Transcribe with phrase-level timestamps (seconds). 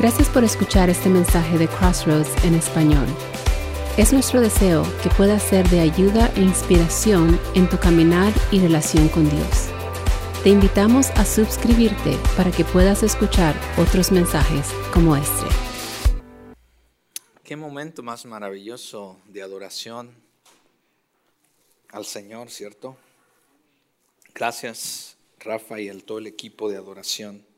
[0.00, 3.06] Gracias por escuchar este mensaje de Crossroads en español.
[3.98, 9.10] Es nuestro deseo que pueda ser de ayuda e inspiración en tu caminar y relación
[9.10, 9.68] con Dios.
[10.42, 15.46] Te invitamos a suscribirte para que puedas escuchar otros mensajes como este.
[17.44, 20.14] Qué momento más maravilloso de adoración
[21.90, 22.96] al Señor, ¿cierto?
[24.34, 27.49] Gracias, Rafa y a todo el equipo de adoración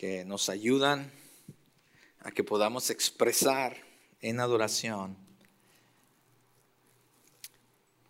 [0.00, 1.12] que nos ayudan
[2.20, 3.76] a que podamos expresar
[4.22, 5.14] en adoración,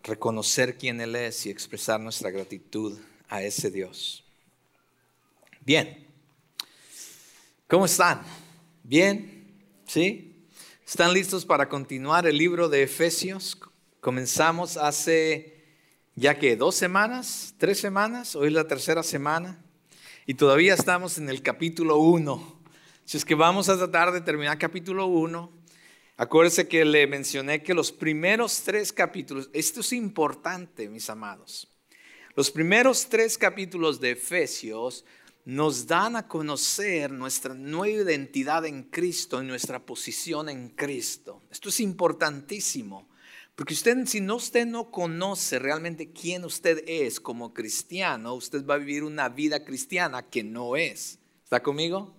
[0.01, 4.23] reconocer quién Él es y expresar nuestra gratitud a ese Dios.
[5.59, 6.07] Bien,
[7.67, 8.21] ¿cómo están?
[8.83, 9.53] ¿Bien?
[9.85, 10.47] ¿Sí?
[10.87, 13.57] ¿Están listos para continuar el libro de Efesios?
[13.99, 15.61] Comenzamos hace
[16.15, 19.61] ya que dos semanas, tres semanas, hoy es la tercera semana.
[20.27, 22.61] Y todavía estamos en el capítulo 1.
[23.05, 25.51] Si es que vamos a tratar de terminar capítulo 1,
[26.17, 31.73] acuérdense que le mencioné que los primeros tres capítulos, esto es importante, mis amados,
[32.35, 35.05] los primeros tres capítulos de Efesios
[35.43, 41.41] nos dan a conocer nuestra nueva identidad en Cristo y nuestra posición en Cristo.
[41.49, 43.09] Esto es importantísimo.
[43.61, 48.73] Porque usted, si no, usted no conoce realmente quién usted es como cristiano, usted va
[48.73, 51.19] a vivir una vida cristiana que no es.
[51.43, 52.11] ¿Está conmigo?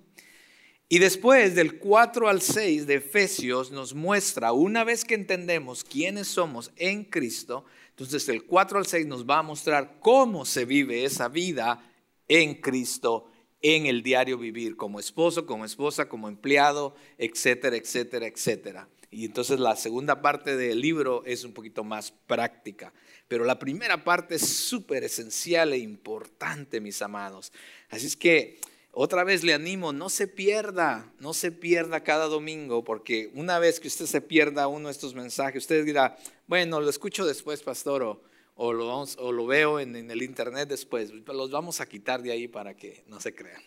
[0.88, 6.28] Y después del 4 al 6 de Efesios nos muestra, una vez que entendemos quiénes
[6.28, 11.04] somos en Cristo, entonces del 4 al 6 nos va a mostrar cómo se vive
[11.04, 11.84] esa vida
[12.28, 13.26] en Cristo
[13.62, 18.88] en el diario vivir, como esposo, como esposa, como empleado, etcétera, etcétera, etcétera.
[19.12, 22.94] Y entonces la segunda parte del libro es un poquito más práctica.
[23.28, 27.52] Pero la primera parte es súper esencial e importante, mis amados.
[27.90, 28.58] Así es que
[28.90, 33.80] otra vez le animo, no se pierda, no se pierda cada domingo, porque una vez
[33.80, 38.22] que usted se pierda uno de estos mensajes, usted dirá, bueno, lo escucho después, pastor,
[38.54, 41.10] o, lo, veo en, en el internet después.
[41.10, 43.62] Los vamos a quitar de ahí para que no se crean.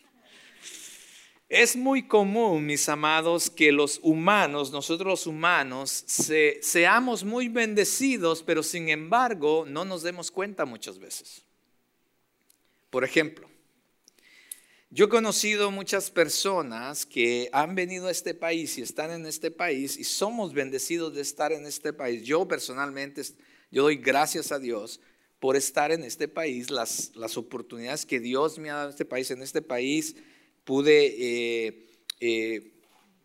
[1.47, 6.03] Es muy común, mis amados, que los humanos, nosotros los humanos,
[6.61, 11.43] seamos muy bendecidos, pero sin embargo no nos demos cuenta muchas veces.
[12.89, 13.47] Por ejemplo,
[14.89, 19.51] yo he conocido muchas personas que han venido a este país y están en este
[19.51, 22.23] país y somos bendecidos de estar en este país.
[22.23, 23.21] Yo personalmente,
[23.69, 24.99] yo doy gracias a Dios
[25.39, 29.05] por estar en este país, las, las oportunidades que Dios me ha dado en este
[29.05, 30.15] país, en este país
[30.65, 31.87] pude eh,
[32.19, 32.73] eh,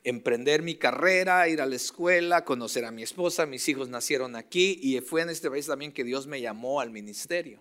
[0.04, 4.78] emprender mi carrera, ir a la escuela, conocer a mi esposa, mis hijos nacieron aquí
[4.80, 7.60] y fue en este país también que Dios me llamó al ministerio.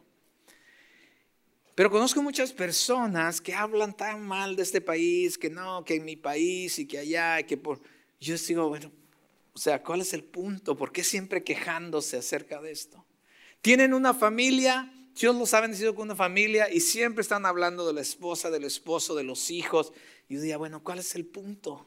[1.76, 6.06] Pero conozco muchas personas que hablan tan mal de este país, que no, que en
[6.06, 7.82] mi país y que allá, que por...
[8.20, 8.92] Yo digo, bueno,
[9.54, 10.76] o sea, ¿cuál es el punto?
[10.76, 13.06] ¿Por qué siempre quejándose acerca de esto?
[13.62, 17.92] Tienen una familia, Dios los ha bendecido con una familia y siempre están hablando de
[17.92, 19.92] la esposa, del esposo, de los hijos.
[20.30, 21.86] Y yo diría, bueno, ¿cuál es el punto?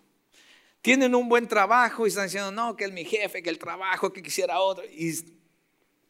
[0.82, 4.12] Tienen un buen trabajo y están diciendo, no, que es mi jefe, que el trabajo,
[4.12, 4.84] que quisiera otro.
[4.84, 5.14] Y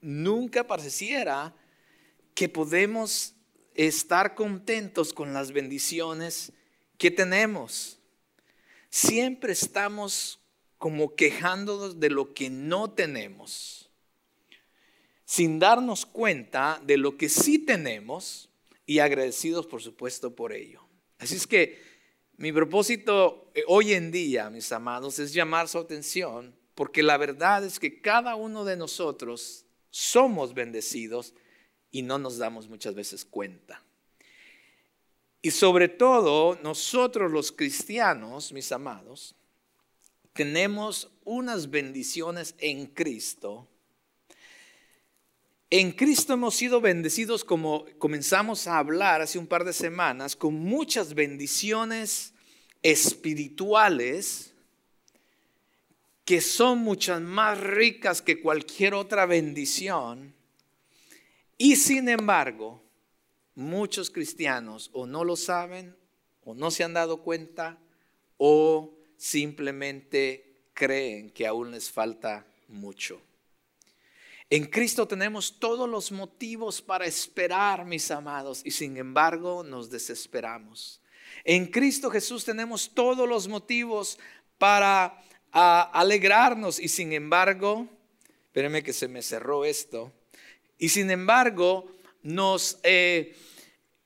[0.00, 1.54] nunca pareciera
[2.34, 3.34] que podemos
[3.76, 6.52] estar contentos con las bendiciones
[6.98, 8.00] que tenemos.
[8.90, 10.40] Siempre estamos
[10.76, 13.81] como quejándonos de lo que no tenemos
[15.24, 18.50] sin darnos cuenta de lo que sí tenemos
[18.86, 20.82] y agradecidos, por supuesto, por ello.
[21.18, 21.80] Así es que
[22.36, 27.64] mi propósito eh, hoy en día, mis amados, es llamar su atención, porque la verdad
[27.64, 31.34] es que cada uno de nosotros somos bendecidos
[31.90, 33.82] y no nos damos muchas veces cuenta.
[35.42, 39.34] Y sobre todo, nosotros los cristianos, mis amados,
[40.32, 43.68] tenemos unas bendiciones en Cristo
[45.74, 50.52] en Cristo hemos sido bendecidos como comenzamos a hablar hace un par de semanas, con
[50.52, 52.34] muchas bendiciones
[52.82, 54.52] espirituales
[56.26, 60.34] que son muchas más ricas que cualquier otra bendición.
[61.56, 62.82] Y sin embargo,
[63.54, 65.96] muchos cristianos o no lo saben,
[66.44, 67.78] o no se han dado cuenta,
[68.36, 73.22] o simplemente creen que aún les falta mucho.
[74.52, 81.00] En Cristo tenemos todos los motivos para esperar, mis amados, y sin embargo nos desesperamos.
[81.42, 84.18] En Cristo Jesús tenemos todos los motivos
[84.58, 85.18] para
[85.52, 87.88] alegrarnos y sin embargo,
[88.44, 90.12] espérenme que se me cerró esto,
[90.76, 91.90] y sin embargo
[92.22, 93.34] nos, eh,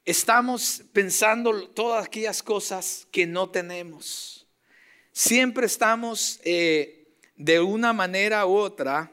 [0.05, 4.47] estamos pensando todas aquellas cosas que no tenemos.
[5.11, 9.13] Siempre estamos eh, de una manera u otra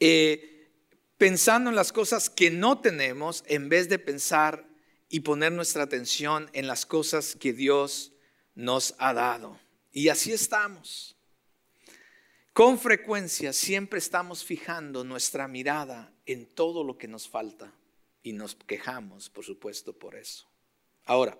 [0.00, 0.72] eh,
[1.18, 4.66] pensando en las cosas que no tenemos en vez de pensar
[5.08, 8.12] y poner nuestra atención en las cosas que Dios
[8.54, 9.58] nos ha dado.
[9.92, 11.16] Y así estamos.
[12.52, 17.72] Con frecuencia siempre estamos fijando nuestra mirada en todo lo que nos falta
[18.22, 20.48] y nos quejamos, por supuesto, por eso.
[21.04, 21.38] Ahora,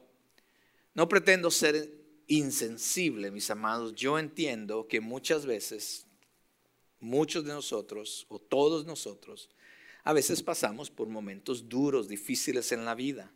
[0.94, 1.90] no pretendo ser
[2.26, 3.94] insensible, mis amados.
[3.94, 6.06] Yo entiendo que muchas veces,
[7.00, 9.50] muchos de nosotros, o todos nosotros,
[10.04, 13.32] a veces pasamos por momentos duros, difíciles en la vida.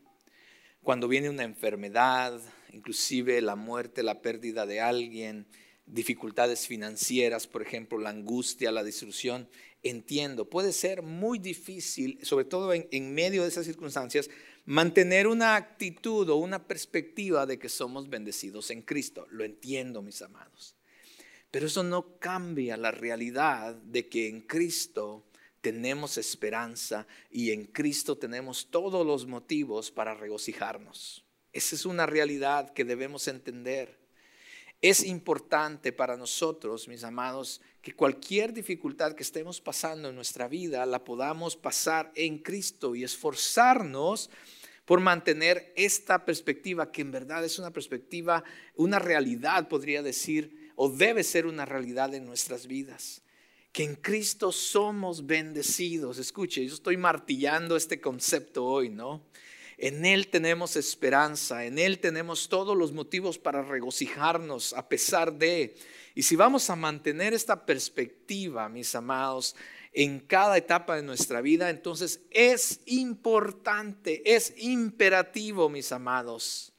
[0.83, 2.41] Cuando viene una enfermedad,
[2.73, 5.47] inclusive la muerte, la pérdida de alguien,
[5.87, 9.49] dificultades financieras, por ejemplo, la angustia, la disolución,
[9.83, 14.31] entiendo, puede ser muy difícil, sobre todo en, medio de esas circunstancias,
[14.65, 19.27] mantener una actitud o una perspectiva de que somos bendecidos en Cristo.
[19.31, 20.75] Lo entiendo, mis amados.
[21.55, 25.23] Pero eso no cambia la realidad de que en Cristo
[25.61, 31.25] tenemos esperanza y en Cristo tenemos todos los motivos para regocijarnos.
[31.53, 34.01] Esa es una realidad que debemos entender.
[34.83, 40.85] Es importante para nosotros, mis amados, que cualquier dificultad que estemos pasando en nuestra vida
[40.87, 44.29] la podamos pasar en Cristo y esforzarnos
[44.87, 48.43] por mantener esta perspectiva que en verdad es una perspectiva,
[48.75, 53.23] una realidad, podría decir, o debe ser una realidad en nuestras vidas.
[53.73, 56.19] Que en Cristo somos bendecidos.
[56.19, 59.25] Escuche, yo estoy martillando este concepto hoy, ¿no?
[59.77, 65.75] En Él tenemos esperanza, en Él tenemos todos los motivos para regocijarnos a pesar de.
[66.15, 69.57] Y si vamos a mantener esta perspectiva, mis amados,
[69.93, 76.73] en cada etapa de nuestra vida, entonces es importante, es imperativo, mis amados,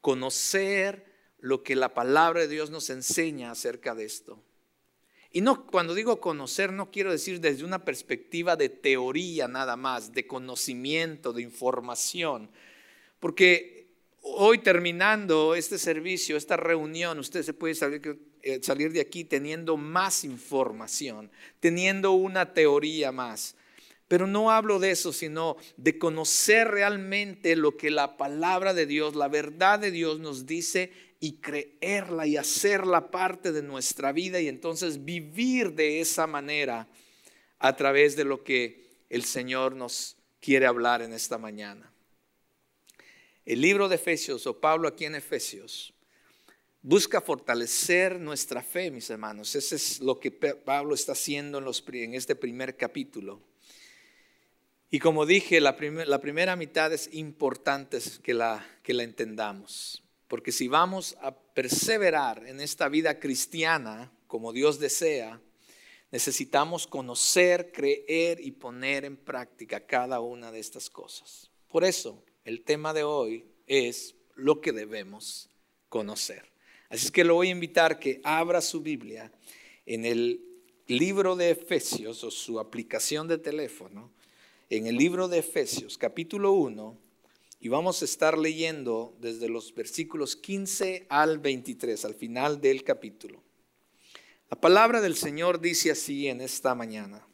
[0.00, 1.05] conocer
[1.46, 4.42] lo que la palabra de Dios nos enseña acerca de esto.
[5.30, 10.12] Y no, cuando digo conocer, no quiero decir desde una perspectiva de teoría nada más,
[10.12, 12.50] de conocimiento, de información.
[13.20, 13.86] Porque
[14.22, 19.76] hoy terminando este servicio, esta reunión, usted se puede salir, eh, salir de aquí teniendo
[19.76, 23.54] más información, teniendo una teoría más.
[24.08, 29.16] Pero no hablo de eso, sino de conocer realmente lo que la palabra de Dios,
[29.16, 30.92] la verdad de Dios nos dice
[31.26, 36.88] y creerla y hacerla parte de nuestra vida y entonces vivir de esa manera
[37.58, 41.92] a través de lo que el Señor nos quiere hablar en esta mañana.
[43.44, 45.92] El libro de Efesios o Pablo aquí en Efesios
[46.80, 49.56] busca fortalecer nuestra fe, mis hermanos.
[49.56, 53.42] Eso es lo que Pablo está haciendo en este primer capítulo.
[54.90, 55.76] Y como dije, la,
[56.06, 60.05] la primera mitad es importante que la, que la entendamos.
[60.28, 65.40] Porque si vamos a perseverar en esta vida cristiana como Dios desea,
[66.10, 71.50] necesitamos conocer, creer y poner en práctica cada una de estas cosas.
[71.68, 75.48] Por eso, el tema de hoy es lo que debemos
[75.88, 76.50] conocer.
[76.88, 79.32] Así es que lo voy a invitar que abra su Biblia
[79.86, 80.40] en el
[80.86, 84.12] libro de Efesios o su aplicación de teléfono,
[84.70, 86.96] en el libro de Efesios, capítulo 1,
[87.58, 93.42] y vamos a estar leyendo desde los versículos 15 al 23, al final del capítulo.
[94.50, 97.26] La palabra del Señor dice así en esta mañana.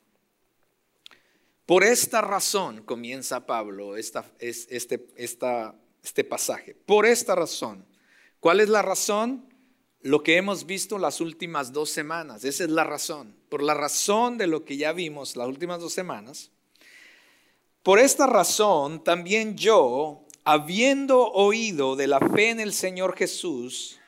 [1.67, 6.75] Por esta razón, comienza Pablo esta, este, este pasaje.
[6.75, 7.87] Por esta razón.
[8.41, 9.49] ¿Cuál es la razón?
[10.01, 12.45] Lo que hemos visto las últimas dos semanas.
[12.45, 13.37] Esa es la razón.
[13.49, 16.51] Por la razón de lo que ya vimos las últimas dos semanas,
[17.83, 23.99] por esta razón, también yo, habiendo oído de la fe en el Señor Jesús,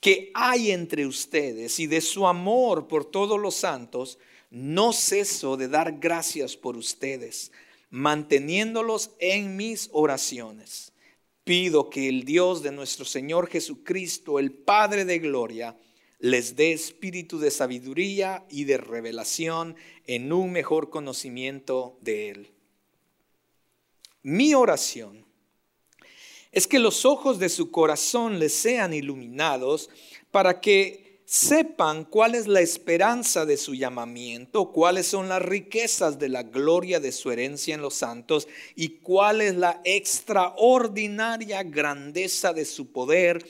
[0.00, 4.18] que hay entre ustedes y de su amor por todos los santos,
[4.50, 7.52] no ceso de dar gracias por ustedes,
[7.90, 10.92] manteniéndolos en mis oraciones.
[11.44, 15.76] Pido que el Dios de nuestro Señor Jesucristo, el Padre de Gloria,
[16.18, 22.53] les dé espíritu de sabiduría y de revelación en un mejor conocimiento de Él
[24.24, 25.24] mi oración
[26.50, 29.90] es que los ojos de su corazón les sean iluminados
[30.30, 36.30] para que sepan cuál es la esperanza de su llamamiento, cuáles son las riquezas de
[36.30, 42.64] la gloria de su herencia en los santos y cuál es la extraordinaria grandeza de
[42.64, 43.46] su poder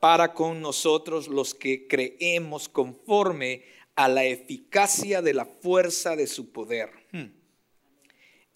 [0.00, 3.62] para con nosotros los que creemos conforme
[3.94, 6.90] a la eficacia de la fuerza de su poder.
[7.12, 7.45] Hmm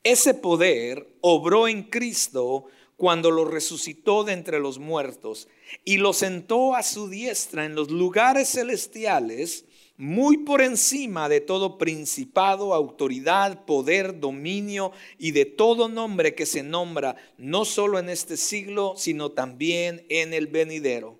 [0.02, 2.64] Ese poder obró en Cristo
[2.96, 5.48] cuando lo resucitó de entre los muertos
[5.84, 9.66] y lo sentó a su diestra en los lugares celestiales,
[9.98, 16.62] muy por encima de todo principado, autoridad, poder, dominio y de todo nombre que se
[16.62, 21.18] nombra, no solo en este siglo, sino también en el venidero.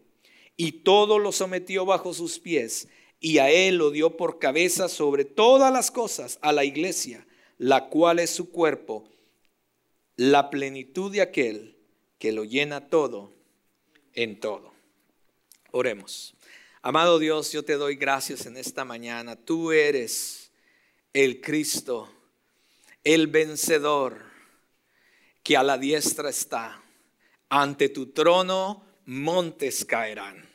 [0.56, 2.88] Y todo lo sometió bajo sus pies,
[3.20, 7.26] y a él lo dio por cabeza sobre todas las cosas a la iglesia,
[7.61, 9.07] la cual es su cuerpo
[10.17, 11.76] la plenitud de aquel
[12.19, 13.35] que lo llena todo
[14.14, 14.73] en todo.
[15.71, 16.35] Oremos.
[16.81, 19.37] Amado Dios, yo te doy gracias en esta mañana.
[19.37, 20.50] Tú eres
[21.12, 22.11] el Cristo,
[23.05, 24.23] el vencedor,
[25.43, 26.83] que a la diestra está.
[27.50, 30.49] Ante tu trono montes caerán.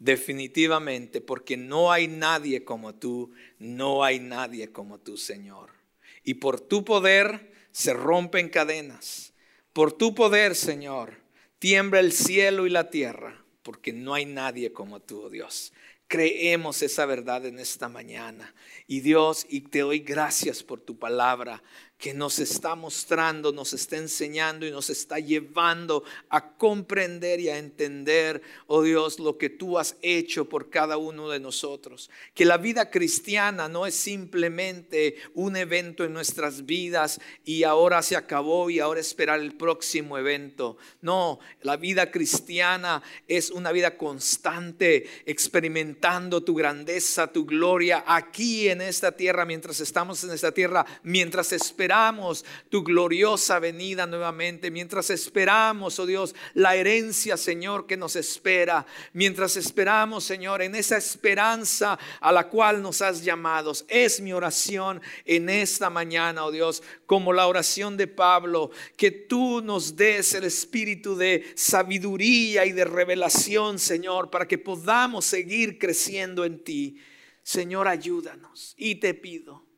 [0.00, 3.30] Definitivamente, porque no hay nadie como tú,
[3.60, 5.79] no hay nadie como tú, Señor.
[6.24, 9.32] Y por tu poder se rompen cadenas.
[9.72, 11.22] Por tu poder, Señor,
[11.58, 15.72] tiembla el cielo y la tierra, porque no hay nadie como tú, oh Dios.
[16.08, 18.52] Creemos esa verdad en esta mañana.
[18.88, 21.62] Y Dios, y te doy gracias por tu palabra
[22.00, 27.58] que nos está mostrando, nos está enseñando y nos está llevando a comprender y a
[27.58, 32.10] entender, oh Dios, lo que tú has hecho por cada uno de nosotros.
[32.34, 38.16] Que la vida cristiana no es simplemente un evento en nuestras vidas y ahora se
[38.16, 40.78] acabó y ahora esperar el próximo evento.
[41.02, 48.80] No, la vida cristiana es una vida constante, experimentando tu grandeza, tu gloria aquí en
[48.80, 55.10] esta tierra, mientras estamos en esta tierra, mientras esperamos esperamos tu gloriosa venida nuevamente, mientras
[55.10, 61.98] esperamos, oh Dios, la herencia, Señor, que nos espera, mientras esperamos, Señor, en esa esperanza
[62.20, 63.72] a la cual nos has llamado.
[63.88, 69.60] Es mi oración en esta mañana, oh Dios, como la oración de Pablo, que tú
[69.60, 76.44] nos des el espíritu de sabiduría y de revelación, Señor, para que podamos seguir creciendo
[76.44, 77.00] en ti.
[77.42, 79.69] Señor, ayúdanos y te pido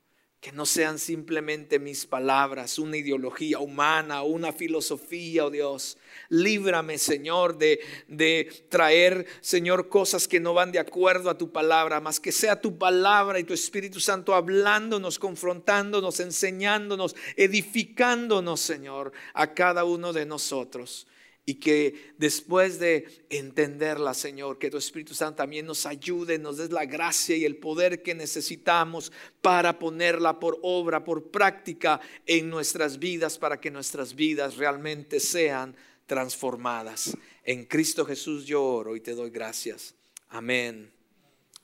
[0.43, 5.97] que no sean simplemente mis palabras, una ideología humana, una filosofía, oh Dios.
[6.31, 12.01] Líbrame, Señor, de, de traer, Señor, cosas que no van de acuerdo a tu palabra,
[12.01, 19.55] más que sea tu palabra y tu Espíritu Santo hablándonos, confrontándonos, enseñándonos, edificándonos, Señor, a
[19.55, 21.07] cada uno de nosotros.
[21.45, 26.71] Y que después de entenderla, Señor, que tu Espíritu Santo también nos ayude, nos des
[26.71, 32.99] la gracia y el poder que necesitamos para ponerla por obra, por práctica en nuestras
[32.99, 35.75] vidas, para que nuestras vidas realmente sean
[36.07, 37.17] transformadas.
[37.45, 39.97] En Cristo Jesús yo oro y te doy gracias.
[40.29, 40.93] Amén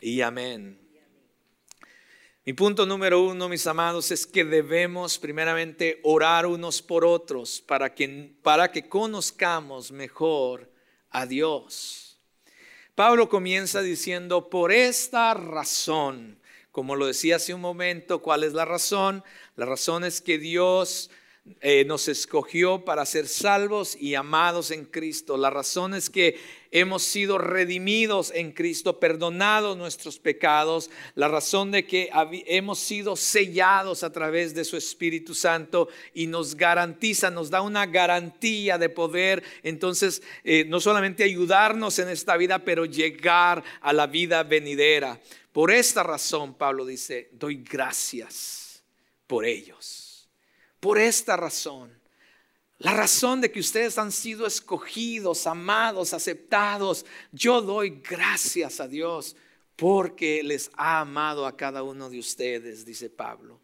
[0.01, 0.88] y amén.
[2.49, 7.95] Mi punto número uno, mis amados, es que debemos primeramente orar unos por otros para
[7.95, 10.73] que, para que conozcamos mejor
[11.11, 12.19] a Dios.
[12.95, 16.41] Pablo comienza diciendo, por esta razón,
[16.73, 19.23] como lo decía hace un momento, ¿cuál es la razón?
[19.55, 21.11] La razón es que Dios
[21.61, 25.37] eh, nos escogió para ser salvos y amados en Cristo.
[25.37, 26.39] La razón es que
[26.71, 30.91] hemos sido redimidos en Cristo, perdonados nuestros pecados.
[31.15, 32.11] La razón de que
[32.47, 37.87] hemos sido sellados a través de su Espíritu Santo y nos garantiza, nos da una
[37.87, 44.07] garantía de poder entonces eh, no solamente ayudarnos en esta vida, pero llegar a la
[44.07, 45.21] vida venidera.
[45.53, 48.83] Por esta razón, Pablo dice, doy gracias
[49.27, 49.98] por ellos
[50.81, 51.99] por esta razón.
[52.79, 57.05] La razón de que ustedes han sido escogidos, amados, aceptados.
[57.33, 59.35] Yo doy gracias a Dios
[59.75, 63.61] porque les ha amado a cada uno de ustedes, dice Pablo.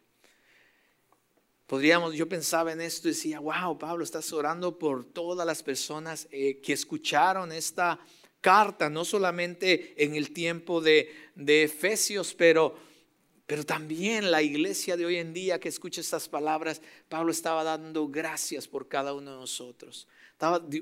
[1.67, 6.29] Podríamos, yo pensaba en esto y decía, wow, Pablo, estás orando por todas las personas
[6.31, 7.99] eh, que escucharon esta
[8.41, 12.77] carta, no solamente en el tiempo de, de Efesios, pero
[13.47, 18.09] pero también la iglesia de hoy en día que escucha estas palabras, Pablo estaba dando
[18.09, 20.09] gracias por cada uno de nosotros.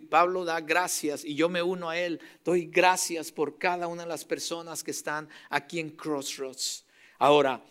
[0.08, 2.20] Pablo da gracias y yo me uno a él.
[2.44, 6.84] Doy gracias por cada una de las personas que están aquí en Crossroads.
[7.18, 7.62] Ahora,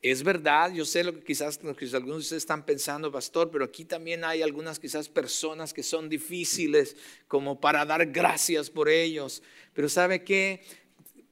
[0.00, 3.84] es verdad, yo sé lo que quizás, algunos de ustedes están pensando, pastor, pero aquí
[3.84, 9.42] también hay algunas quizás personas que son difíciles como para dar gracias por ellos.
[9.74, 10.62] Pero ¿sabe qué?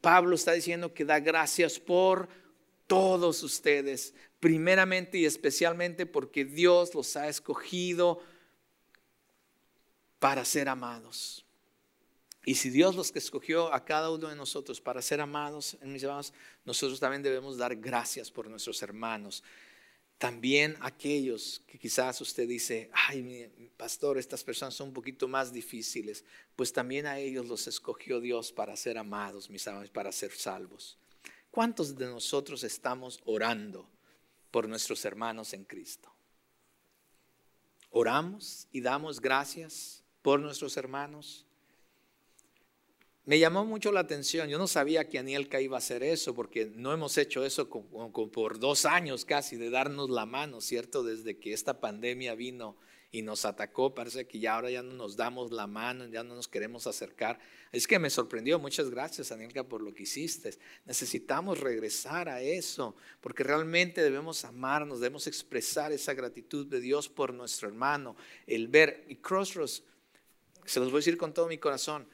[0.01, 2.29] Pablo está diciendo que da gracias por
[2.87, 8.21] todos ustedes, primeramente y especialmente porque Dios los ha escogido
[10.19, 11.45] para ser amados.
[12.45, 16.03] Y si Dios los que escogió a cada uno de nosotros para ser amados, mis
[16.05, 16.33] hermanos,
[16.65, 19.43] nosotros también debemos dar gracias por nuestros hermanos.
[20.19, 26.25] también aquellos que quizás usted dice, ay, pastor, estas personas son un poquito más difíciles,
[26.55, 30.97] pues también a ellos los escogió Dios para ser amados, mis amados, para ser salvos.
[31.57, 33.89] ¿Cuántos de nosotros estamos orando
[34.51, 36.13] por nuestros hermanos en Cristo?
[37.89, 41.47] Oramos y damos gracias por nuestros hermanos.
[43.25, 46.67] Me llamó mucho la atención, yo no sabía que Anielka iba a hacer eso, porque
[46.67, 51.03] no hemos hecho eso por dos años casi, de darnos la mano, ¿cierto?
[51.03, 52.77] Desde que esta pandemia vino
[53.17, 56.35] y nos atacó, parece que ya ahora ya no nos damos la mano, ya no
[56.35, 57.39] nos queremos acercar.
[57.73, 60.51] Es que me sorprendió, muchas gracias Anielka por lo que hiciste.
[60.85, 67.33] Necesitamos regresar a eso, porque realmente debemos amarnos, debemos expresar esa gratitud de Dios por
[67.33, 69.83] nuestro hermano, el ver, y Crossroads,
[70.67, 72.07] se los voy a decir con todo mi corazón,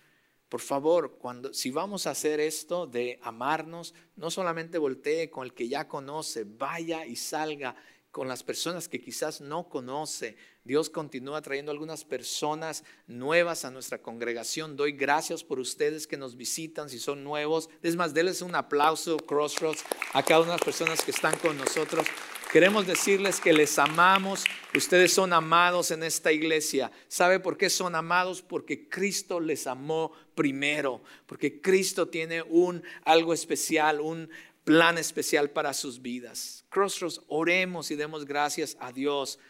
[0.48, 5.52] por favor, cuando, si vamos a hacer esto de amarnos, no solamente voltee con el
[5.52, 7.74] que ya conoce, vaya y salga
[8.12, 10.36] con las personas que quizás no conoce.
[10.64, 14.76] Dios continúa trayendo algunas personas nuevas a nuestra congregación.
[14.76, 17.68] Doy gracias por ustedes que nos visitan, si son nuevos.
[17.82, 21.58] Es más, denles un aplauso, Crossroads, a cada una de las personas que están con
[21.58, 22.06] nosotros.
[22.52, 24.44] Queremos decirles que les amamos.
[24.72, 26.92] Ustedes son amados en esta iglesia.
[27.08, 28.40] ¿Sabe por qué son amados?
[28.40, 31.02] Porque Cristo les amó primero.
[31.26, 34.30] Porque Cristo tiene un algo especial, un
[34.62, 36.64] plan especial para sus vidas.
[36.68, 39.40] Crossroads, oremos y demos gracias a Dios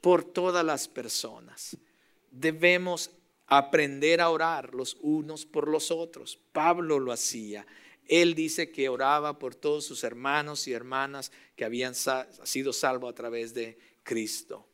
[0.00, 1.76] por todas las personas.
[2.30, 3.10] Debemos
[3.46, 6.38] aprender a orar los unos por los otros.
[6.52, 7.66] Pablo lo hacía.
[8.06, 13.14] Él dice que oraba por todos sus hermanos y hermanas que habían sido salvos a
[13.14, 14.66] través de Cristo.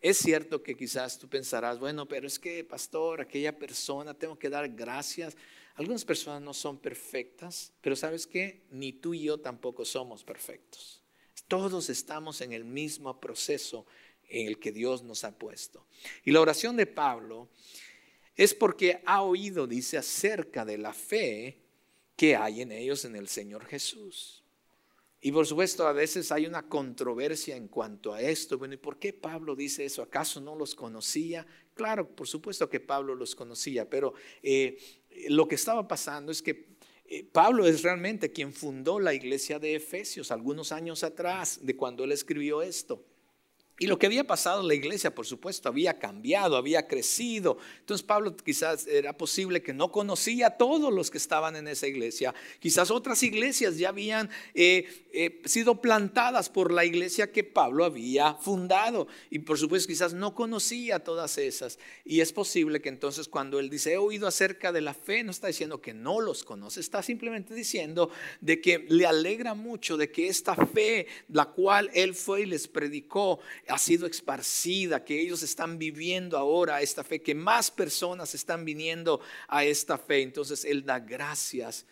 [0.00, 4.48] Es cierto que quizás tú pensarás, bueno, pero es que, pastor, aquella persona, tengo que
[4.48, 5.36] dar gracias.
[5.74, 11.02] Algunas personas no son perfectas, pero sabes qué, ni tú y yo tampoco somos perfectos.
[11.48, 13.86] Todos estamos en el mismo proceso
[14.28, 15.86] en el que Dios nos ha puesto.
[16.24, 17.48] Y la oración de Pablo
[18.36, 21.58] es porque ha oído, dice, acerca de la fe
[22.16, 24.42] que hay en ellos en el Señor Jesús.
[25.20, 28.56] Y por supuesto, a veces hay una controversia en cuanto a esto.
[28.56, 30.02] Bueno, ¿y por qué Pablo dice eso?
[30.02, 31.44] ¿Acaso no los conocía?
[31.74, 34.78] Claro, por supuesto que Pablo los conocía, pero eh,
[35.28, 36.68] lo que estaba pasando es que
[37.04, 42.04] eh, Pablo es realmente quien fundó la iglesia de Efesios algunos años atrás de cuando
[42.04, 43.02] él escribió esto.
[43.80, 47.58] Y lo que había pasado en la iglesia, por supuesto, había cambiado, había crecido.
[47.78, 51.86] Entonces Pablo quizás era posible que no conocía a todos los que estaban en esa
[51.86, 52.34] iglesia.
[52.58, 58.34] Quizás otras iglesias ya habían eh, eh, sido plantadas por la iglesia que Pablo había
[58.34, 59.06] fundado.
[59.30, 61.78] Y por supuesto quizás no conocía a todas esas.
[62.04, 65.30] Y es posible que entonces cuando él dice, he oído acerca de la fe, no
[65.30, 68.10] está diciendo que no los conoce, está simplemente diciendo
[68.40, 72.66] de que le alegra mucho de que esta fe, la cual él fue y les
[72.66, 78.64] predicó, ha sido esparcida, que ellos están viviendo ahora esta fe, que más personas están
[78.64, 80.22] viniendo a esta fe.
[80.22, 81.86] Entonces Él da gracias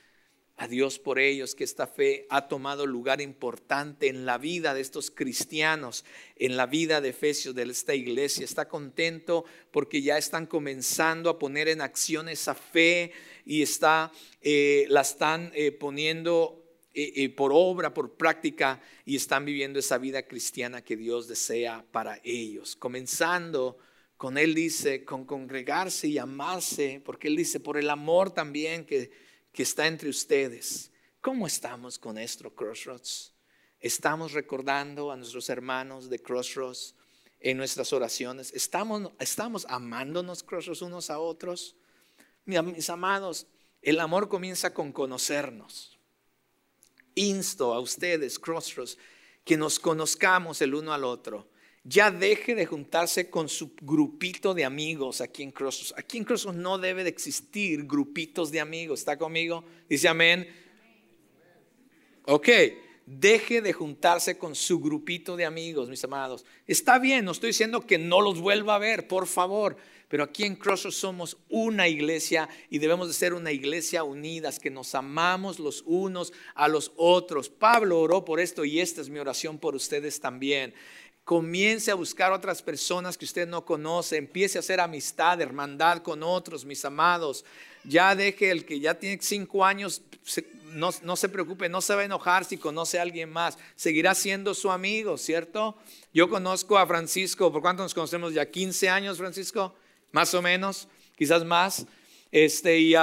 [0.58, 4.80] a Dios por ellos, que esta fe ha tomado lugar importante en la vida de
[4.80, 6.04] estos cristianos,
[6.36, 8.44] en la vida de Efesios, de esta iglesia.
[8.44, 13.12] Está contento porque ya están comenzando a poner en acción esa fe
[13.44, 14.10] y está,
[14.40, 16.65] eh, la están eh, poniendo
[17.37, 22.74] por obra, por práctica, y están viviendo esa vida cristiana que Dios desea para ellos.
[22.74, 23.78] Comenzando
[24.16, 29.11] con Él dice, con congregarse y amarse, porque Él dice, por el amor también que,
[29.52, 30.90] que está entre ustedes.
[31.20, 33.35] ¿Cómo estamos con nuestro Crossroads?
[33.78, 36.94] ¿Estamos recordando a nuestros hermanos de Crossroads
[37.40, 38.52] en nuestras oraciones?
[38.54, 41.76] ¿Estamos, estamos amándonos Crossroads unos a otros?
[42.46, 43.46] mis amados,
[43.82, 45.95] el amor comienza con conocernos
[47.16, 48.96] insto a ustedes, Crossroads,
[49.44, 51.48] que nos conozcamos el uno al otro.
[51.83, 55.94] Ya deje de juntarse con su grupito de amigos aquí en Crossroads.
[55.96, 59.00] Aquí en Crossroads no debe de existir grupitos de amigos.
[59.00, 59.64] ¿Está conmigo?
[59.88, 60.48] Dice amén.
[62.24, 62.48] Ok,
[63.07, 66.44] deje de juntarse con su grupito de amigos, mis amados.
[66.66, 69.76] Está bien, no estoy diciendo que no los vuelva a ver, por favor.
[70.08, 74.70] Pero aquí en Crossroads somos una iglesia y debemos de ser una iglesia unidas, que
[74.70, 77.48] nos amamos los unos a los otros.
[77.48, 80.74] Pablo oró por esto y esta es mi oración por ustedes también.
[81.24, 86.22] Comience a buscar otras personas que usted no conoce, empiece a hacer amistad, hermandad con
[86.22, 87.44] otros, mis amados.
[87.82, 90.02] Ya deje el que ya tiene cinco años,
[90.66, 94.14] no, no, se preocupe, no se va a enojar si conoce a alguien más, seguirá
[94.14, 95.76] siendo su amigo, ¿cierto?
[96.14, 98.48] Yo conozco a Francisco, ¿por cuánto nos conocemos ya?
[98.48, 99.74] ¿15 años, Francisco?
[100.12, 101.86] Más o menos, quizás más.
[102.30, 102.94] Este, y,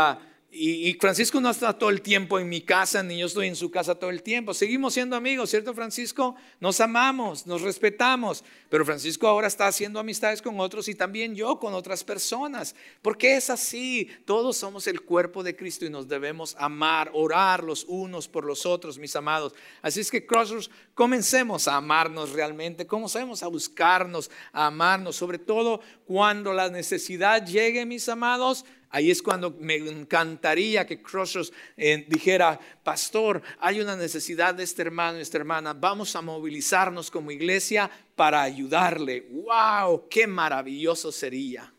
[0.55, 3.71] y, Francisco no está todo el tiempo en mi casa, ni yo estoy en su
[3.71, 4.53] casa todo el tiempo.
[4.53, 6.35] Seguimos siendo amigos, ¿cierto, Francisco?
[6.59, 8.43] Nos amamos, nos respetamos.
[8.69, 12.75] Pero Francisco ahora está haciendo amistades con otros y también yo con otras personas.
[13.01, 14.07] Porque es así.
[14.25, 18.65] Todos somos el cuerpo de Cristo y nos debemos amar, orar los unos por los
[18.67, 19.53] otros, mis amados.
[19.81, 22.85] Así es que, Crossroads, comencemos a amarnos realmente.
[22.85, 25.15] Comencemos a buscarnos, a amarnos.
[25.15, 31.51] Sobre todo cuando la necesidad llegue, mis amados Ahí es cuando me encantaría que Crossroads
[31.75, 37.09] eh, dijera, pastor, hay una necesidad de este hermano y esta hermana, vamos a movilizarnos
[37.09, 39.21] como iglesia para ayudarle.
[39.31, 40.07] ¡Wow!
[40.07, 41.73] ¡Qué maravilloso sería!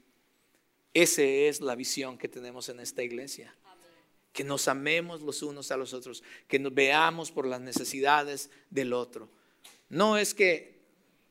[0.93, 3.55] Esa es la visión que tenemos en esta iglesia.
[4.33, 8.93] Que nos amemos los unos a los otros, que nos veamos por las necesidades del
[8.93, 9.29] otro.
[9.89, 10.81] No es que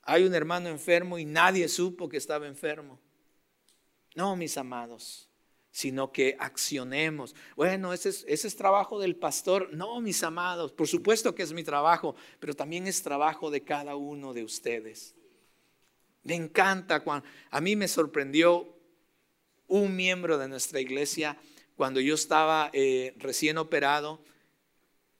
[0.04, 3.02] hay un hermano enfermo y nadie supo que estaba enfermo.
[4.16, 5.28] No, mis amados
[5.74, 7.36] sino que accionemos.
[7.56, 9.74] Bueno, ese es, ese es trabajo del pastor.
[9.74, 13.96] No, mis amados, por supuesto que es mi trabajo, pero también es trabajo de cada
[13.96, 15.16] uno de ustedes.
[16.22, 18.78] Me encanta cuando a mí me sorprendió
[19.68, 21.38] un miembro de nuestra iglesia
[21.76, 24.24] cuando yo estaba eh, recién operado.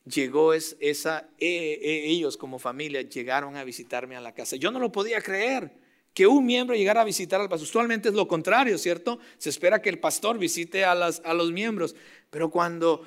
[0.06, 4.56] Llegó esa, eh, eh, ellos como familia llegaron a visitarme a la casa.
[4.56, 5.83] Yo no lo podía creer
[6.14, 7.68] que un miembro llegara a visitar al pastor.
[7.68, 9.20] Usualmente es lo contrario, ¿cierto?
[9.38, 11.96] Se espera que el pastor visite a, los miembros.
[12.30, 13.06] Pero cuando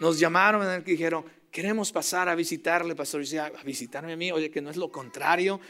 [0.00, 4.50] nos llamaron, en dijeron, queremos pasar a visitarle, pastor, y a visitarme a mí, oye,
[4.50, 5.60] que no es lo contrario.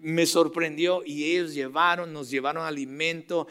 [0.00, 3.46] Me sorprendió y ellos llevaron, nos llevaron alimento,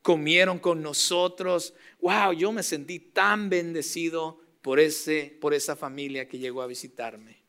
[0.00, 1.74] comieron con nosotros.
[2.00, 7.42] Wow, yo me sentí tan bendecido por, ese, por esa familia que llegó a visitarme.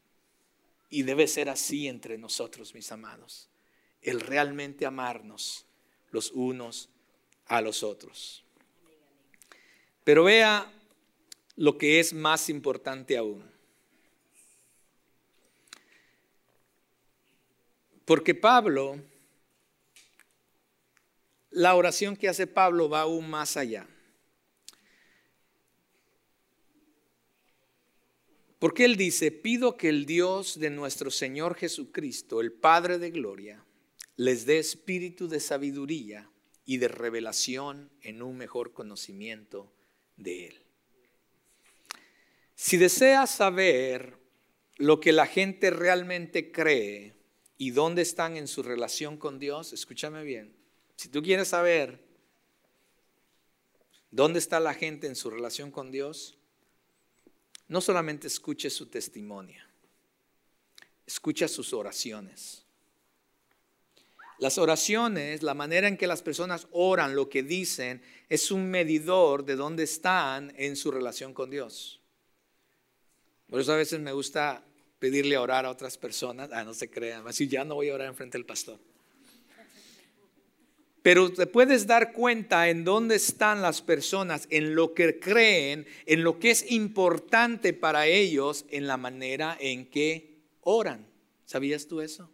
[0.90, 3.50] Y debe ser así entre nosotros, mis amados
[4.04, 5.66] el realmente amarnos
[6.12, 6.90] los unos
[7.46, 8.44] a los otros.
[10.04, 10.72] Pero vea
[11.56, 13.50] lo que es más importante aún.
[18.06, 19.00] Porque Pablo,
[21.52, 23.88] la oración que hace Pablo va aún más allá.
[28.60, 33.64] Porque él dice, pido que el Dios de nuestro Señor Jesucristo, el Padre de Gloria,
[34.16, 36.30] les dé espíritu de sabiduría
[36.66, 39.74] y de revelación en un mejor conocimiento
[40.18, 40.62] de Él.
[42.56, 44.18] Si deseas saber
[44.78, 47.16] lo que la gente realmente cree
[47.58, 50.56] y dónde están en su relación con Dios, escúchame bien,
[50.96, 52.06] si tú quieres saber
[54.12, 56.38] dónde está la gente en su relación con Dios,
[57.68, 59.64] no solamente escuche su testimonio,
[61.06, 62.63] escucha sus oraciones
[64.44, 69.46] las oraciones, la manera en que las personas oran, lo que dicen, es un medidor
[69.46, 72.02] de dónde están en su relación con Dios.
[73.50, 74.62] Por eso a veces me gusta
[75.00, 76.50] pedirle a orar a otras personas.
[76.52, 78.82] Ah, no se crean, así ya no voy a orar en frente del pastor.
[81.02, 86.22] Pero te puedes dar cuenta en dónde están las personas, en lo que creen, en
[86.22, 91.08] lo que es importante para ellos, en la manera en que oran.
[91.46, 92.30] ¿Sabías tú eso?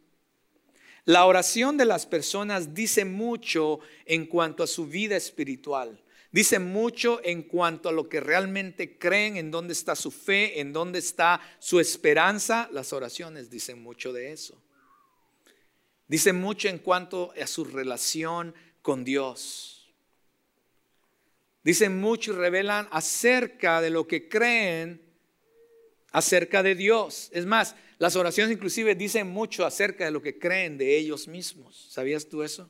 [1.09, 5.99] La oración de las personas dice mucho en cuanto a su vida espiritual.
[6.31, 10.71] Dice mucho en cuanto a lo que realmente creen, en dónde está su fe, en
[10.71, 12.69] dónde está su esperanza.
[12.71, 14.61] Las oraciones dicen mucho de eso.
[16.07, 19.91] Dice mucho en cuanto a su relación con Dios.
[21.63, 25.01] Dicen mucho y revelan acerca de lo que creen
[26.11, 27.29] acerca de Dios.
[27.33, 31.87] Es más, las oraciones inclusive dicen mucho acerca de lo que creen de ellos mismos.
[31.89, 32.69] ¿Sabías tú eso?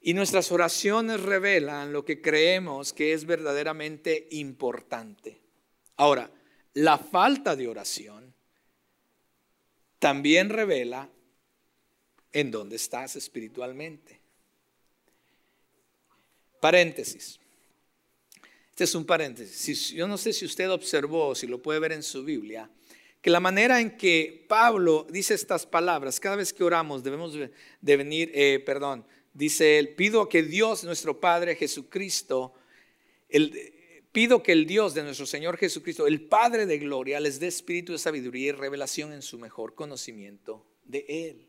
[0.00, 5.40] Y nuestras oraciones revelan lo que creemos que es verdaderamente importante.
[5.96, 6.32] Ahora,
[6.74, 8.34] la falta de oración
[10.00, 11.08] también revela
[12.32, 14.20] en dónde estás espiritualmente.
[16.60, 17.38] Paréntesis.
[18.70, 19.90] Este es un paréntesis.
[19.90, 22.68] yo no sé si usted observó, si lo puede ver en su Biblia,
[23.20, 27.96] que la manera en que Pablo dice estas palabras, cada vez que oramos debemos de
[27.96, 29.04] venir, eh, perdón,
[29.34, 32.54] dice él, pido que Dios, nuestro Padre Jesucristo,
[33.28, 33.52] el,
[34.12, 37.92] pido que el Dios de nuestro Señor Jesucristo, el Padre de gloria, les dé espíritu
[37.92, 41.48] de sabiduría y revelación en su mejor conocimiento de Él.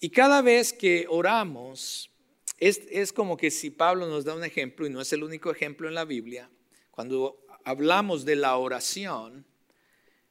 [0.00, 2.10] Y cada vez que oramos,
[2.58, 5.50] es, es como que si Pablo nos da un ejemplo, y no es el único
[5.50, 6.50] ejemplo en la Biblia,
[6.90, 9.46] cuando hablamos de la oración,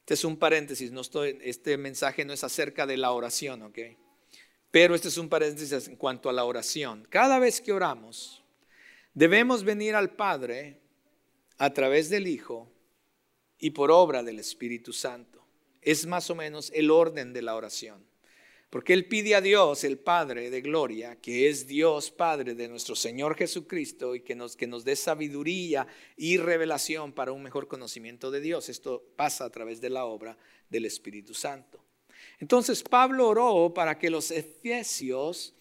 [0.02, 3.78] este es un paréntesis, no estoy, este mensaje no es acerca de la oración, ¿ok?
[4.72, 7.06] Pero este es un paréntesis en cuanto a la oración.
[7.08, 8.42] Cada vez que oramos,
[9.14, 10.80] debemos venir al Padre
[11.56, 12.68] a través del Hijo
[13.58, 15.46] y por obra del Espíritu Santo.
[15.80, 18.04] Es más o menos el orden de la oración.
[18.72, 22.96] Porque Él pide a Dios, el Padre de Gloria, que es Dios Padre de nuestro
[22.96, 28.30] Señor Jesucristo y que nos, que nos dé sabiduría y revelación para un mejor conocimiento
[28.30, 28.70] de Dios.
[28.70, 30.38] Esto pasa a través de la obra
[30.70, 31.84] del Espíritu Santo.
[32.38, 35.54] Entonces Pablo oró para que los efesios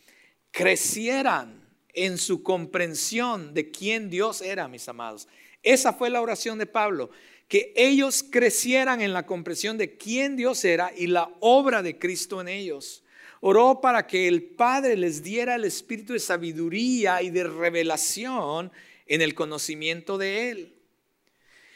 [0.50, 5.28] crecieran en su comprensión de quién Dios era, mis amados.
[5.64, 7.10] Esa fue la oración de Pablo,
[7.52, 12.40] que ellos crecieran en la comprensión de quién Dios era y la obra de Cristo
[12.40, 13.04] en ellos.
[13.42, 18.72] Oró para que el Padre les diera el espíritu de sabiduría y de revelación
[19.06, 20.76] en el conocimiento de Él.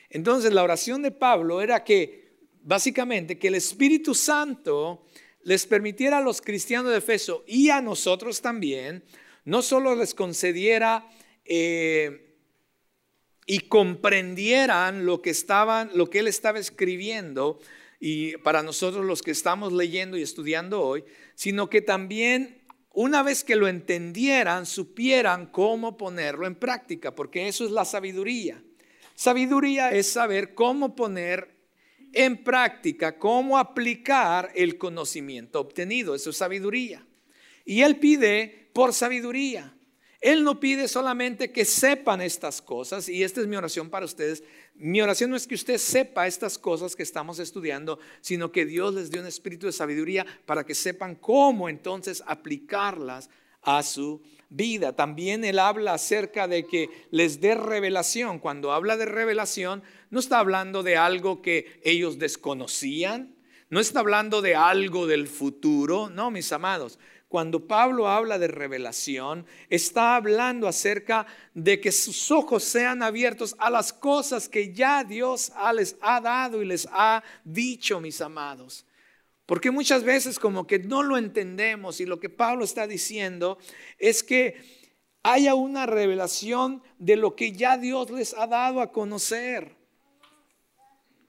[0.10, 5.06] Entonces la oración de Pablo era que, básicamente, que el Espíritu Santo
[5.44, 9.04] les permitiera a los cristianos de Efeso y a nosotros también,
[9.44, 11.06] no solo les concediera
[11.44, 12.25] eh,
[13.46, 15.34] y comprendieran lo que
[15.94, 17.60] lo que él estaba escribiendo,
[18.00, 21.04] y para nosotros los que estamos leyendo y estudiando hoy,
[21.36, 22.62] sino que también
[22.96, 28.64] una vez que lo entendieran, supieran cómo ponerlo en práctica, porque eso es la sabiduría.
[29.16, 31.56] Sabiduría es saber cómo poner
[32.14, 36.16] en práctica, cómo aplicar el conocimiento obtenido.
[36.16, 37.06] Eso es sabiduría.
[37.66, 39.76] Y él pide por sabiduría.
[40.26, 44.44] Él no pide solamente que sepan estas cosas, y esta es mi oración para ustedes.
[44.74, 48.96] Mi oración no es que usted sepa estas cosas que estamos estudiando, sino que Dios
[48.96, 53.30] les dé un espíritu de sabiduría para que sepan cómo entonces aplicarlas
[53.62, 54.96] a su vida.
[54.96, 58.40] También Él habla acerca de que les dé revelación.
[58.40, 63.36] Cuando habla de revelación, no está hablando de algo que ellos desconocían,
[63.70, 66.98] no está hablando de algo del futuro, no, mis amados
[67.36, 73.70] cuando Pablo habla de revelación, está hablando acerca de que sus ojos sean abiertos a
[73.70, 78.86] las cosas que ya Dios les ha dado y les ha dicho, mis amados.
[79.46, 83.58] Porque muchas veces como que no lo entendemos y lo que Pablo está diciendo
[84.00, 84.56] es que
[85.22, 89.76] haya una revelación de lo que ya Dios les ha dado a conocer.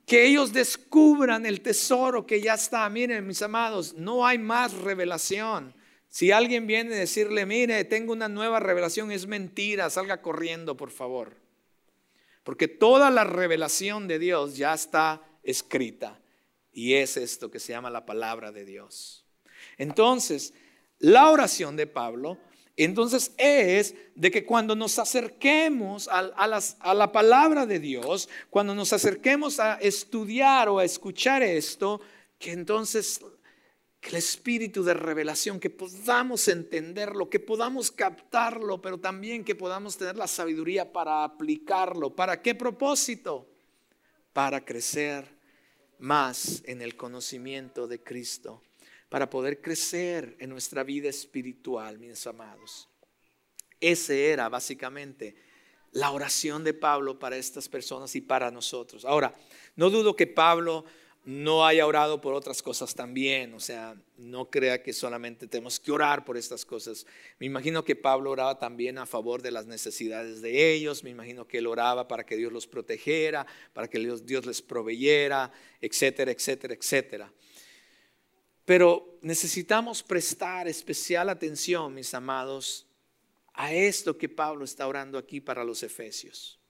[0.06, 2.88] Que ellos descubran el tesoro que ya está.
[2.88, 5.74] Miren, mis amados, no hay más revelación.
[6.16, 10.90] Si alguien viene a decirle, mire, tengo una nueva revelación, es mentira, salga corriendo, por
[10.90, 11.36] favor.
[12.42, 16.18] Porque toda la revelación de Dios ya está escrita.
[16.72, 19.26] Y es esto que se llama la palabra de Dios.
[19.76, 20.54] Entonces,
[21.00, 22.38] la oración de Pablo,
[22.78, 28.94] entonces es de que cuando nos acerquemos a, a la palabra de Dios, cuando nos
[28.94, 32.00] acerquemos a estudiar o a escuchar esto,
[32.38, 33.20] que entonces
[34.08, 40.16] el espíritu de revelación, que podamos entenderlo, que podamos captarlo, pero también que podamos tener
[40.16, 42.14] la sabiduría para aplicarlo.
[42.14, 43.48] ¿Para qué propósito?
[44.32, 45.36] Para crecer
[45.98, 48.62] más en el conocimiento de Cristo,
[49.08, 52.88] para poder crecer en nuestra vida espiritual, mis amados.
[53.80, 55.36] Ese era básicamente
[55.92, 59.04] la oración de Pablo para estas personas y para nosotros.
[59.04, 59.34] Ahora,
[59.76, 60.84] no dudo que Pablo
[61.26, 63.52] no haya orado por otras cosas también.
[63.52, 67.04] O sea, no crea que solamente tenemos que orar por estas cosas.
[67.40, 71.02] Me imagino que Pablo oraba también a favor de las necesidades de ellos.
[71.02, 74.62] Me imagino que él oraba para que Dios los protegiera, para que Dios, Dios les
[74.62, 77.32] proveyera, etcétera, etcétera, etcétera.
[78.64, 82.86] Pero necesitamos prestar especial atención, mis amados,
[83.52, 86.60] a esto que Pablo está orando aquí para los efesios.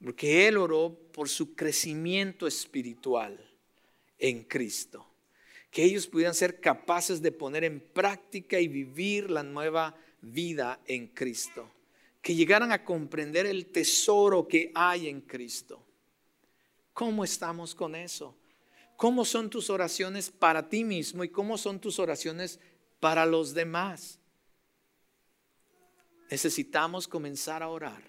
[0.00, 3.47] Porque él oró por su crecimiento espiritual
[4.18, 5.06] en Cristo.
[5.70, 11.08] Que ellos pudieran ser capaces de poner en práctica y vivir la nueva vida en
[11.08, 11.70] Cristo.
[12.22, 15.82] Que llegaran a comprender el tesoro que hay en Cristo.
[16.92, 18.34] ¿Cómo estamos con eso?
[18.96, 22.58] ¿Cómo son tus oraciones para ti mismo y cómo son tus oraciones
[22.98, 24.18] para los demás?
[26.30, 28.07] Necesitamos comenzar a orar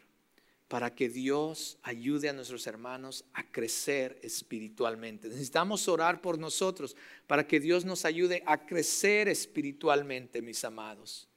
[0.70, 5.28] para que Dios ayude a nuestros hermanos a crecer espiritualmente.
[5.28, 11.28] Necesitamos orar por nosotros para que Dios nos ayude a crecer espiritualmente, mis amados.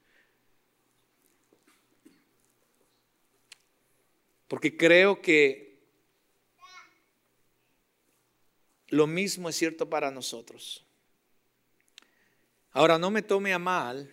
[4.49, 5.81] Porque creo que
[8.88, 10.85] lo mismo es cierto para nosotros.
[12.73, 14.12] Ahora, no me tome a mal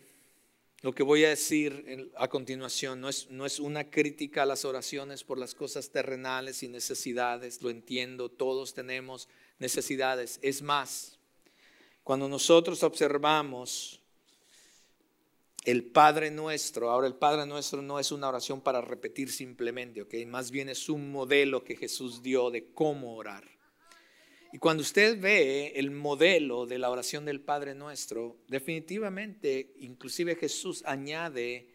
[0.82, 4.64] lo que voy a decir a continuación no es, no es una crítica a las
[4.64, 9.28] oraciones por las cosas terrenales y necesidades, lo entiendo, todos tenemos
[9.60, 10.40] necesidades.
[10.42, 11.20] Es más,
[12.04, 14.00] cuando nosotros observamos
[15.66, 16.90] el Padre Nuestro.
[16.90, 20.14] Ahora el Padre Nuestro no es una oración para repetir simplemente, ¿ok?
[20.28, 23.59] Más bien es un modelo que Jesús dio de cómo orar.
[24.52, 30.84] Y cuando usted ve el modelo de la oración del Padre Nuestro, definitivamente, inclusive Jesús
[30.86, 31.68] añade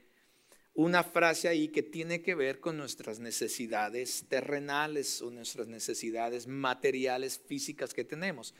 [0.75, 7.39] una frase ahí que tiene que ver con nuestras necesidades terrenales o nuestras necesidades materiales,
[7.39, 8.55] físicas que tenemos.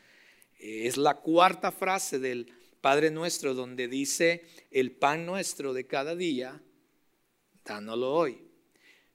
[0.57, 6.61] Es la cuarta frase del Padre Nuestro donde dice, el pan nuestro de cada día,
[7.65, 8.47] dánoslo hoy.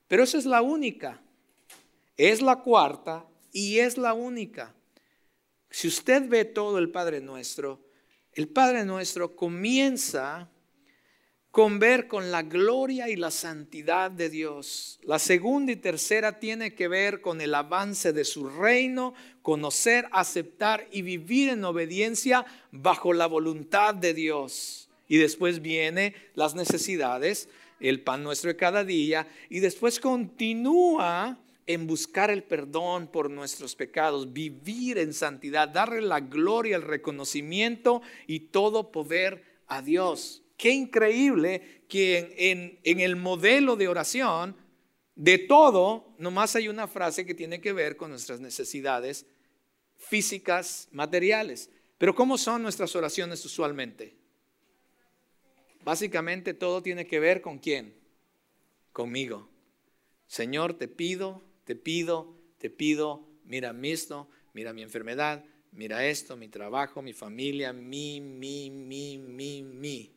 [0.06, 1.22] Pero esa es la única.
[2.18, 4.74] Es la cuarta y es la única.
[5.70, 7.80] Si usted ve todo el Padre Nuestro,
[8.32, 10.50] el Padre Nuestro comienza
[11.50, 15.00] con ver con la gloria y la santidad de Dios.
[15.02, 20.86] La segunda y tercera tiene que ver con el avance de su reino, conocer, aceptar
[20.92, 24.88] y vivir en obediencia bajo la voluntad de Dios.
[25.08, 27.48] Y después viene las necesidades,
[27.80, 31.36] el pan nuestro de cada día, y después continúa
[31.72, 38.02] en buscar el perdón por nuestros pecados, vivir en santidad, darle la gloria, el reconocimiento
[38.26, 40.42] y todo poder a Dios.
[40.56, 42.34] Qué increíble que
[42.82, 44.56] en, el modelo de oración,
[45.14, 49.26] de todo, nomás hay una frase que tiene que ver con nuestras necesidades
[49.96, 51.70] físicas, materiales.
[51.98, 54.16] Pero ¿cómo son nuestras oraciones usualmente?
[55.84, 57.94] Básicamente todo tiene que ver con quién?
[58.92, 59.48] Conmigo.
[60.26, 66.36] Señor, te pido, te pido, te pido, mira mi esto, mira mi enfermedad, mira esto,
[66.36, 70.12] mi trabajo, mi familia, mi, mi, mi, mi, mi.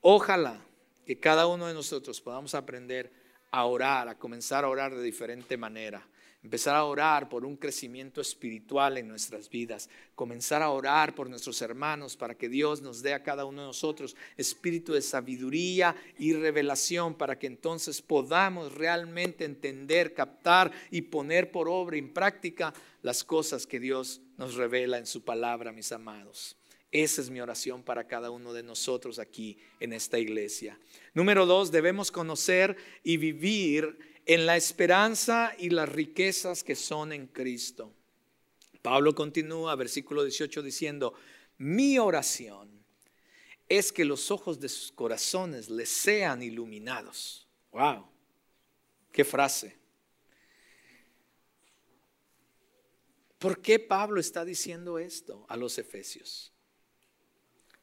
[0.00, 0.64] Ojalá
[1.04, 3.12] que cada uno de nosotros podamos aprender
[3.50, 6.06] a orar, a comenzar a orar de diferente manera.
[6.44, 9.88] Empezar a orar por un crecimiento espiritual en nuestras vidas.
[10.14, 13.68] Comenzar a orar por nuestros hermanos para que Dios nos dé a cada uno de
[13.68, 21.50] nosotros espíritu de sabiduría y revelación para que entonces podamos realmente entender, captar y poner
[21.50, 26.58] por obra en práctica las cosas que Dios nos revela en su palabra, mis amados.
[26.92, 30.78] Esa es mi oración para cada uno de nosotros aquí en esta iglesia.
[31.14, 37.26] Número dos, debemos conocer y vivir en la esperanza y las riquezas que son en
[37.26, 37.92] Cristo.
[38.82, 41.14] Pablo continúa, versículo 18, diciendo,
[41.58, 42.84] mi oración
[43.68, 47.48] es que los ojos de sus corazones les sean iluminados.
[47.72, 48.06] ¡Wow!
[49.10, 49.78] ¡Qué frase!
[53.38, 56.54] ¿Por qué Pablo está diciendo esto a los efesios?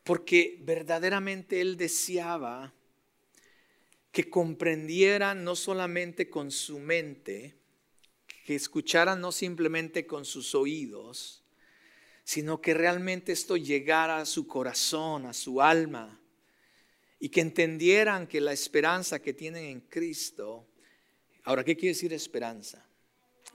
[0.03, 2.73] porque verdaderamente él deseaba
[4.11, 7.55] que comprendieran no solamente con su mente,
[8.45, 11.43] que escucharan no simplemente con sus oídos,
[12.23, 16.19] sino que realmente esto llegara a su corazón, a su alma,
[17.19, 20.67] y que entendieran que la esperanza que tienen en Cristo,
[21.43, 22.85] ahora, ¿qué quiere decir esperanza?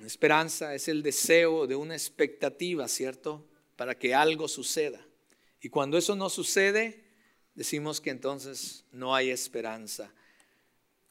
[0.05, 3.49] Esperanza es el deseo de una expectativa, ¿cierto?
[3.77, 5.05] Para que algo suceda.
[5.61, 7.05] Y cuando eso no sucede,
[7.55, 10.12] decimos que entonces no hay esperanza,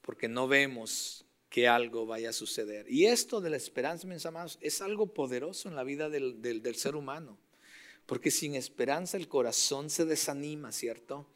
[0.05, 2.85] porque no vemos que algo vaya a suceder.
[2.87, 6.95] Y esto de la esperanza, mis amados, es algo poderoso en la vida del, ser
[6.95, 7.39] humano,
[8.05, 11.27] porque sin esperanza el corazón se desanima, ¿cierto?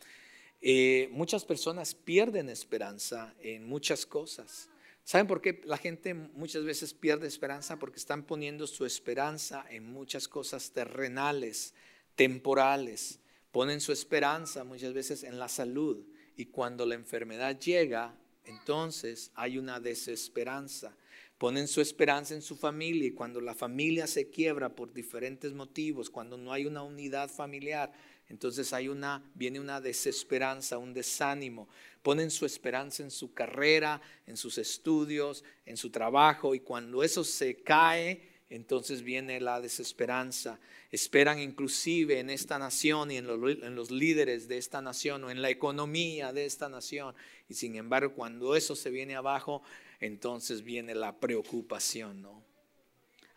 [0.61, 4.69] Eh, muchas personas pierden esperanza en muchas cosas.
[5.03, 7.79] ¿Saben por qué la gente muchas veces pierde esperanza?
[7.79, 11.73] Porque están poniendo su esperanza en muchas cosas terrenales,
[12.15, 13.19] temporales.
[13.51, 16.05] Ponen su esperanza muchas veces en la salud
[16.35, 18.18] y cuando la enfermedad llega,
[18.49, 20.95] entonces hay una desesperanza.
[21.37, 26.09] Ponen su esperanza en su familia y cuando la familia se quiebra por diferentes motivos,
[26.09, 27.93] cuando no hay una unidad familiar,
[28.27, 31.69] entonces hay una viene una desesperanza, un desánimo.
[32.01, 37.23] Ponen su esperanza en su carrera, en sus estudios, en su trabajo y cuando eso
[37.23, 40.59] se cae, entonces viene la desesperanza.
[40.91, 45.51] Esperan inclusive en esta nación y en los, líderes de esta nación o en la
[45.51, 47.13] economía de esta nación.
[47.47, 49.61] Y sin embargo, cuando eso se viene abajo,
[49.99, 52.23] entonces viene la preocupación.
[52.23, 52.43] ¿no?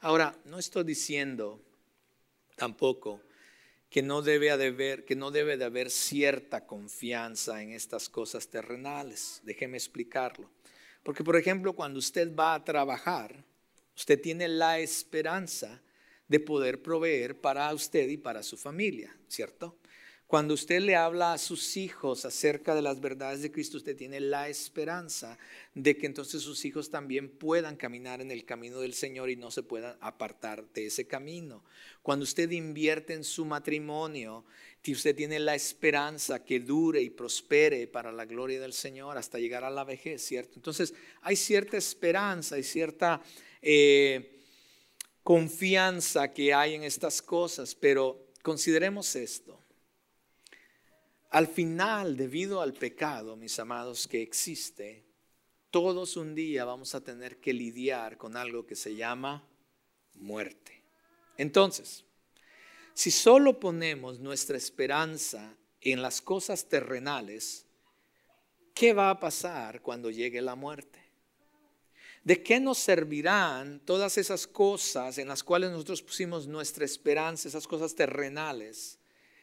[0.01, 1.61] Ahora, no estoy diciendo
[2.57, 3.21] tampoco
[3.91, 8.49] que no debe de haber, que no debe de haber cierta confianza en estas cosas
[8.49, 9.43] terrenales.
[9.45, 10.51] Déjeme explicarlo.
[11.03, 13.45] Porque, por ejemplo, cuando usted va a trabajar,
[13.97, 15.83] Usted tiene la esperanza
[16.29, 19.77] de poder proveer para usted y para su familia, ¿cierto?
[20.33, 24.19] Cuando usted le habla a sus hijos acerca de las verdades de Cristo, usted tiene
[24.19, 25.37] la esperanza
[25.75, 29.51] de que entonces sus hijos también puedan caminar en el camino del Señor y no
[29.51, 31.63] se puedan apartar de ese camino.
[32.01, 34.47] Cuando usted invierte en su matrimonio,
[34.91, 39.65] usted tiene la esperanza que dure y prospere para la gloria del Señor hasta llegar
[39.65, 40.55] a la vejez, ¿cierto?
[40.57, 43.21] Entonces hay cierta esperanza, hay cierta
[43.63, 44.45] eh,
[45.23, 49.59] confianza que hay en estas cosas, pero consideremos esto.
[51.31, 55.07] Al final, debido al pecado, mis amados, que existe,
[55.71, 59.49] todos un día vamos a tener que lidiar con algo que se llama
[60.13, 60.85] muerte.
[61.39, 62.05] Entonces,
[62.93, 67.65] si solo ponemos nuestra esperanza en las cosas terrenales,
[68.75, 71.02] ¿qué va a pasar cuando llegue la muerte?
[72.25, 77.67] ¿De qué nos servirán todas esas cosas en las cuales nosotros pusimos nuestra esperanza, esas
[77.67, 78.99] cosas terrenales?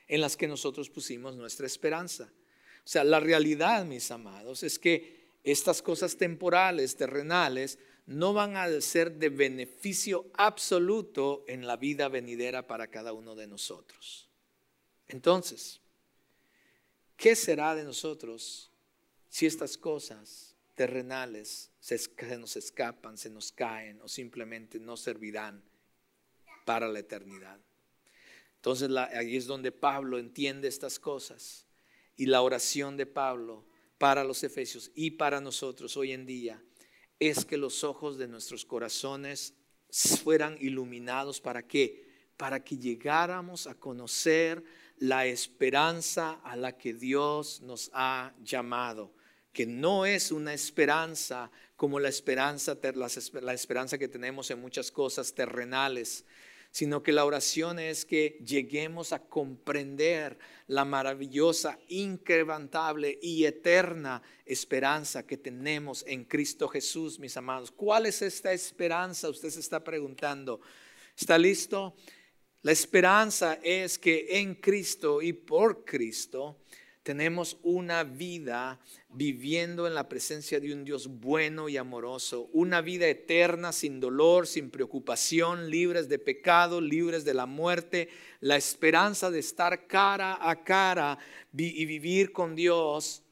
[0.10, 2.34] en las que nosotros pusimos nuestra esperanza.
[2.80, 7.78] O sea, la realidad, mis amados, es que estas cosas temporales, terrenales,
[8.08, 13.46] no van a ser de beneficio absoluto en la vida venidera para cada uno de
[13.46, 14.28] nosotros.
[15.08, 15.80] Entonces,
[17.16, 18.72] ¿qué será de nosotros
[19.30, 20.49] si estas cosas
[20.80, 22.00] terrenales se,
[22.38, 25.62] nos escapan, se nos caen o simplemente no servirán
[26.64, 27.60] para la eternidad?
[28.56, 31.66] Entonces ahí es donde Pablo entiende estas cosas.
[32.16, 33.66] Y la oración de Pablo
[33.98, 36.64] para los efesios y para nosotros hoy en día
[37.20, 39.56] es que los ojos de nuestros corazones
[40.24, 42.08] fueran iluminados para qué?
[42.38, 44.64] Para que llegáramos a conocer
[44.98, 49.14] la esperanza a la que Dios nos ha llamado,
[49.52, 52.78] que no es una esperanza como la esperanza,
[53.42, 56.26] la esperanza que tenemos en muchas cosas terrenales,
[56.72, 60.38] sino que la oración es que lleguemos a comprender
[60.68, 67.72] la maravillosa, incrementable y eterna esperanza que tenemos en Cristo Jesús, mis amados.
[67.72, 69.30] ¿Cuál es esta esperanza?
[69.30, 70.62] Usted se está preguntando.
[71.18, 71.96] ¿Está listo?
[72.62, 76.60] La esperanza es que en Cristo y por Cristo
[77.10, 78.80] tenemos una vida
[79.10, 84.46] viviendo en la presencia de un Dios bueno y amoroso, una vida eterna sin dolor,
[84.46, 88.10] sin preocupación, libres de pecado, libres de la muerte,
[88.42, 91.18] la esperanza de estar cara a cara
[91.58, 93.24] y vivir con Dios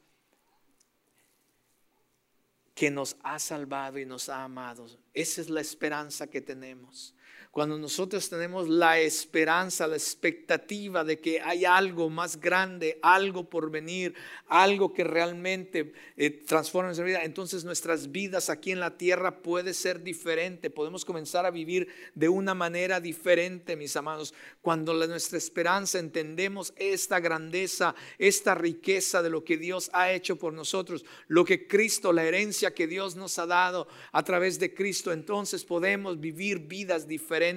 [2.74, 4.86] que nos ha salvado y nos ha amado.
[5.14, 7.14] Esa es la esperanza que tenemos.
[7.58, 13.68] Cuando nosotros tenemos la esperanza, la expectativa de que hay algo más grande, algo por
[13.68, 14.14] venir,
[14.46, 19.74] algo que realmente eh, transforma nuestra vida, entonces nuestras vidas aquí en la tierra puede
[19.74, 20.70] ser diferente.
[20.70, 24.34] Podemos comenzar a vivir de una manera diferente, mis amados.
[24.62, 30.52] Cuando nuestra esperanza entendemos esta grandeza, esta riqueza de lo que Dios ha hecho por
[30.52, 35.10] nosotros, lo que Cristo, la herencia que Dios nos ha dado a través de Cristo,
[35.12, 37.47] entonces podemos vivir vidas diferentes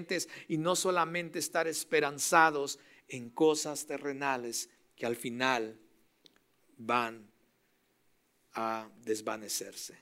[0.48, 5.80] y no solamente estar esperanzados en cosas terrenales que al final
[6.78, 7.30] van
[8.54, 9.98] a desvanecerse.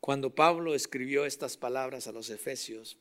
[0.00, 2.98] Cuando Pablo escribió estas palabras a los efesios,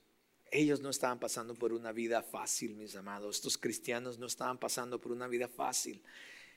[0.52, 3.38] ellos no estaban pasando por una vida fácil, mis amados.
[3.38, 6.02] Estos cristianos no estaban pasando por una vida fácil.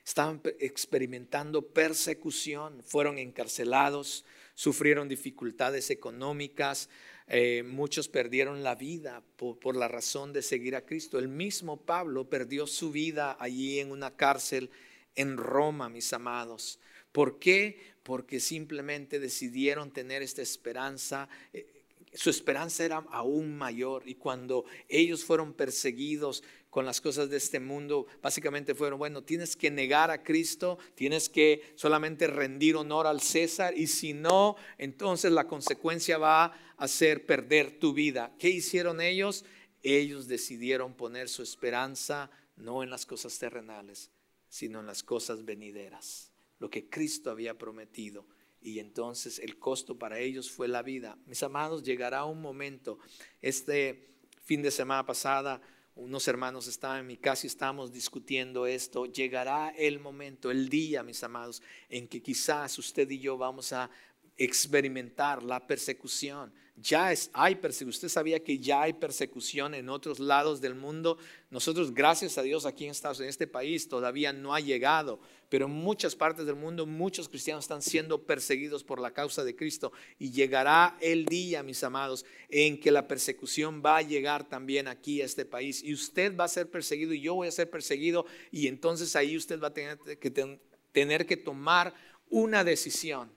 [0.05, 6.89] Estaban experimentando persecución, fueron encarcelados, sufrieron dificultades económicas,
[7.27, 11.19] eh, muchos perdieron la vida por, la razón de seguir a Cristo.
[11.19, 14.69] El mismo Pablo perdió su vida allí en una cárcel
[15.15, 16.79] en Roma, mis amados.
[17.11, 17.93] ¿Por qué?
[18.03, 21.29] Porque simplemente decidieron tener esta esperanza.
[21.53, 21.82] Eh,
[22.13, 27.59] su esperanza era aún mayor y cuando ellos fueron perseguidos con las cosas de este
[27.59, 33.21] mundo, básicamente fueron, bueno, tienes que negar a Cristo, tienes que solamente rendir honor al
[33.21, 38.33] César y si no, entonces la consecuencia va a ser perder tu vida.
[38.39, 39.45] ¿Qué hicieron ellos?
[39.83, 44.11] Ellos decidieron poner su esperanza no en las cosas terrenales,
[44.49, 48.25] sino en las cosas venideras, lo que Cristo había prometido.
[48.63, 51.17] Y entonces el costo para ellos fue la vida.
[51.25, 52.97] Mis amados, llegará un momento,
[53.41, 55.61] este fin de semana pasada,
[55.95, 59.05] unos hermanos estaban en mi casa y estábamos discutiendo esto.
[59.05, 63.91] Llegará el momento, el día, mis amados, en que quizás usted y yo vamos a
[64.37, 66.53] experimentar la persecución.
[66.75, 67.89] Ya es, hay persecución.
[67.89, 71.19] Usted sabía que ya hay persecución en otros lados del mundo.
[71.51, 75.19] Nosotros, gracias a Dios, aquí en Estados en este país, todavía no ha llegado.
[75.49, 79.55] Pero en muchas partes del mundo, muchos cristianos están siendo perseguidos por la causa de
[79.55, 79.93] Cristo.
[80.17, 85.21] Y llegará el día, mis amados, en que la persecución va a llegar también aquí
[85.21, 85.83] a este país.
[85.83, 88.25] Y usted va a ser perseguido y yo voy a ser perseguido.
[88.51, 90.59] Y entonces ahí usted va a tener que,
[90.91, 91.93] tener que tomar
[92.31, 93.31] una decisión.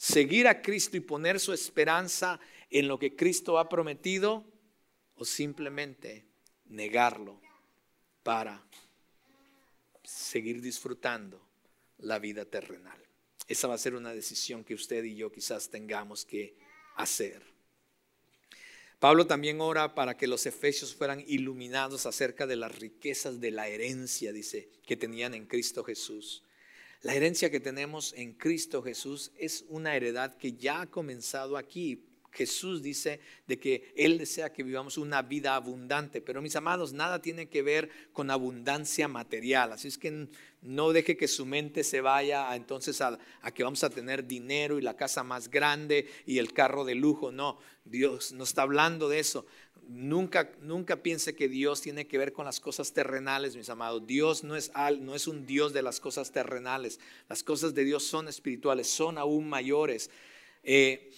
[0.00, 2.40] Seguir a Cristo y poner su esperanza
[2.70, 4.46] en lo que Cristo ha prometido
[5.16, 6.24] o simplemente
[6.64, 7.38] negarlo
[8.22, 8.64] para
[10.02, 11.46] seguir disfrutando
[11.98, 12.98] la vida terrenal.
[13.46, 16.56] Esa va a ser una decisión que usted y yo quizás tengamos que
[16.96, 17.42] hacer.
[19.00, 23.68] Pablo también ora para que los efesios fueran iluminados acerca de las riquezas de la
[23.68, 26.42] herencia, dice, que tenían en Cristo Jesús.
[27.02, 32.04] La herencia que tenemos en Cristo Jesús es una heredad que ya ha comenzado aquí.
[32.32, 37.20] Jesús dice de que Él desea que vivamos una vida abundante, pero mis amados, nada
[37.20, 40.28] tiene que ver con abundancia material, así es que
[40.62, 43.18] no deje que su mente se vaya a, entonces a,
[43.54, 47.32] que vamos a tener dinero y la casa más grande y el carro de lujo,
[47.32, 49.46] no, Dios no está hablando de eso.
[49.88, 54.06] Nunca, nunca piense que Dios tiene que ver con las cosas terrenales, mis amados.
[54.06, 54.70] Dios no es,
[55.00, 57.00] no es un Dios de las cosas terrenales.
[57.28, 60.08] Las cosas de Dios son espirituales, son aún mayores.
[60.62, 61.10] Eh,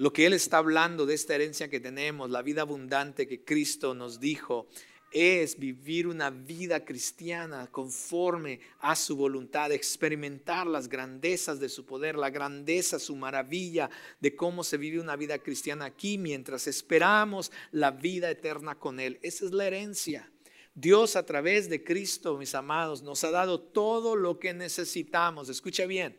[0.00, 3.94] lo que Él está hablando de esta herencia que tenemos, la vida abundante que Cristo
[3.94, 4.66] nos dijo,
[5.12, 12.16] es vivir una vida cristiana conforme a su voluntad, experimentar las grandezas de su poder,
[12.16, 13.90] la grandeza, su maravilla
[14.20, 19.18] de cómo se vive una vida cristiana aquí mientras esperamos la vida eterna con Él.
[19.20, 20.32] Esa es la herencia.
[20.74, 25.50] Dios a través de Cristo, mis amados, nos ha dado todo lo que necesitamos.
[25.50, 26.16] Escucha bien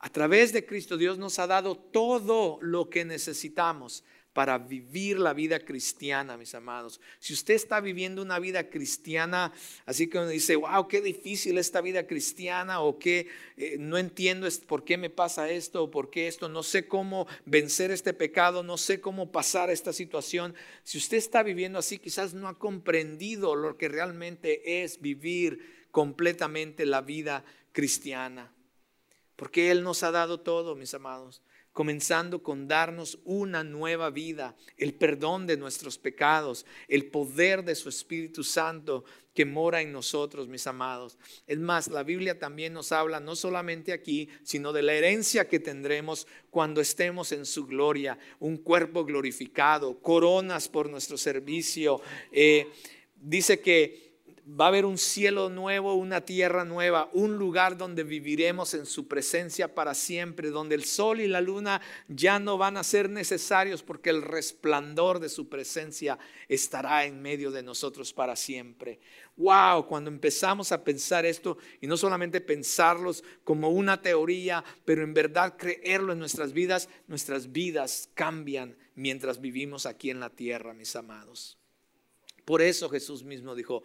[0.00, 4.04] a través de Cristo Dios nos ha dado todo lo que necesitamos
[4.38, 7.00] para vivir la vida cristiana, mis amados.
[7.18, 9.52] Si usted está viviendo una vida cristiana,
[9.84, 13.26] así que uno dice, wow, qué difícil esta vida cristiana, o que
[13.56, 17.26] eh, no entiendo por qué me pasa esto, o por qué esto, no sé cómo
[17.46, 20.54] vencer este pecado, no sé cómo pasar esta situación.
[20.84, 26.86] Si usted está viviendo así, quizás no ha comprendido lo que realmente es vivir completamente
[26.86, 28.52] la vida cristiana.
[29.38, 34.94] Porque Él nos ha dado todo, mis amados, comenzando con darnos una nueva vida, el
[34.94, 40.66] perdón de nuestros pecados, el poder de su Espíritu Santo que mora en nosotros, mis
[40.66, 41.18] amados.
[41.46, 45.60] Es más, la Biblia también nos habla no solamente aquí, sino de la herencia que
[45.60, 52.00] tendremos cuando estemos en su gloria, un cuerpo glorificado, coronas por nuestro servicio.
[52.32, 52.72] Eh,
[53.14, 54.07] dice que
[54.48, 59.06] va a haber un cielo nuevo, una tierra nueva, un lugar donde viviremos en su
[59.06, 63.82] presencia para siempre, donde el sol y la luna ya no van a ser necesarios
[63.82, 66.18] porque el resplandor de su presencia
[66.48, 69.00] estará en medio de nosotros para siempre.
[69.36, 75.12] Wow, cuando empezamos a pensar esto y no solamente pensarlos como una teoría, pero en
[75.12, 80.96] verdad creerlo en nuestras vidas, nuestras vidas cambian mientras vivimos aquí en la tierra, mis
[80.96, 81.58] amados.
[82.44, 83.82] Por eso Jesús mismo dijo,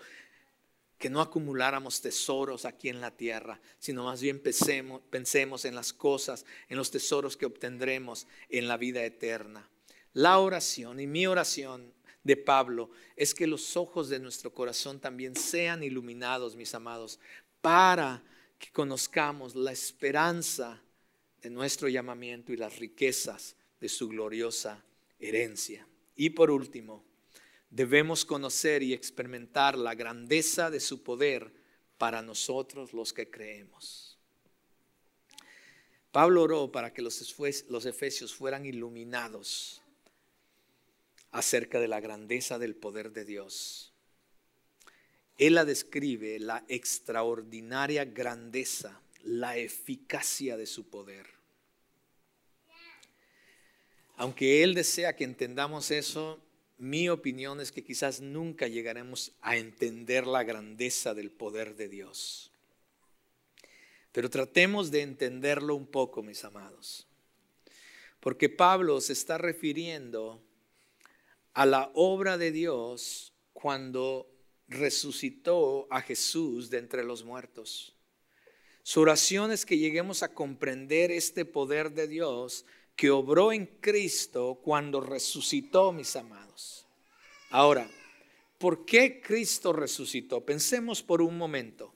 [1.03, 5.91] que no acumuláramos tesoros aquí en la tierra, sino más bien pensemos, pensemos en las
[5.91, 9.69] cosas, en los tesoros que obtendremos en la vida eterna.
[10.13, 11.93] La oración y mi oración
[12.23, 17.19] de Pablo es que los ojos de nuestro corazón también sean iluminados, mis amados,
[17.59, 18.23] para
[18.57, 20.81] que conozcamos la esperanza
[21.41, 24.81] de nuestro llamamiento y las riquezas de su gloriosa
[25.19, 25.85] herencia.
[26.15, 27.03] Y por último,
[27.73, 31.51] debemos conocer y experimentar la grandeza de su poder
[31.97, 34.19] para nosotros los que creemos.
[36.11, 39.81] Pablo oró para que los, efesios fueran iluminados
[41.31, 43.91] acerca de la grandeza del poder de Dios.
[45.39, 51.25] Él la describe la extraordinaria grandeza, la eficacia de su poder.
[54.15, 56.39] Aunque Él desea que entendamos eso,
[56.77, 62.51] mi opinión es que quizás nunca llegaremos a entender la grandeza del poder de Dios.
[64.11, 67.07] Pero tratemos de entenderlo un poco, mis amados.
[68.19, 70.41] Porque Pablo se está refiriendo
[71.53, 74.29] a la obra de Dios cuando
[74.67, 77.95] resucitó a Jesús de entre los muertos.
[78.81, 82.65] Su oración es que lleguemos a comprender este poder de Dios
[82.95, 86.85] que obró en Cristo cuando resucitó, mis amados.
[87.49, 87.89] Ahora,
[88.57, 90.41] ¿por qué Cristo resucitó?
[90.41, 91.93] Pensemos por un momento.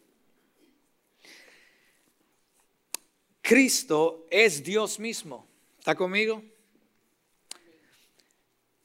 [3.41, 5.47] Cristo es Dios mismo.
[5.79, 6.43] ¿Está conmigo?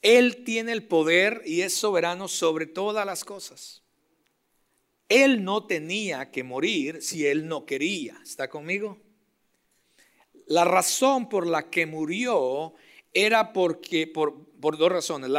[0.02, 3.82] Él tiene el poder y es soberano sobre todas las cosas.
[5.08, 8.20] Él no tenía que morir si él no quería.
[8.22, 8.98] ¿Está conmigo?
[10.46, 12.74] La razón por la que murió
[13.12, 15.30] era porque, por, dos razones.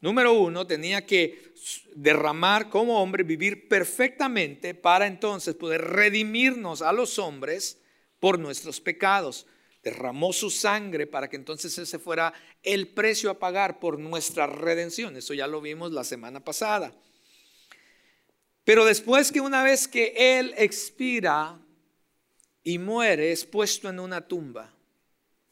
[0.00, 1.52] Número uno, tenía que
[1.94, 7.80] derramar como hombre, vivir perfectamente para entonces poder redimirnos a los hombres
[8.20, 9.46] por nuestros pecados.
[9.82, 12.32] Derramó su sangre para que entonces ese fuera
[12.62, 15.16] el precio a pagar por nuestra redención.
[15.16, 16.92] Eso ya lo vimos la semana pasada.
[18.64, 21.58] Pero después que una vez que Él expira
[22.68, 24.74] y muere, es puesto en una tumba.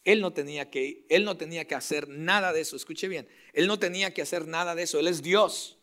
[0.04, 2.76] Él no tenía que, él no tenía que hacer nada de eso.
[2.76, 5.00] Escuche bien, él no tenía que hacer nada de eso.
[5.00, 5.78] Él es Dios.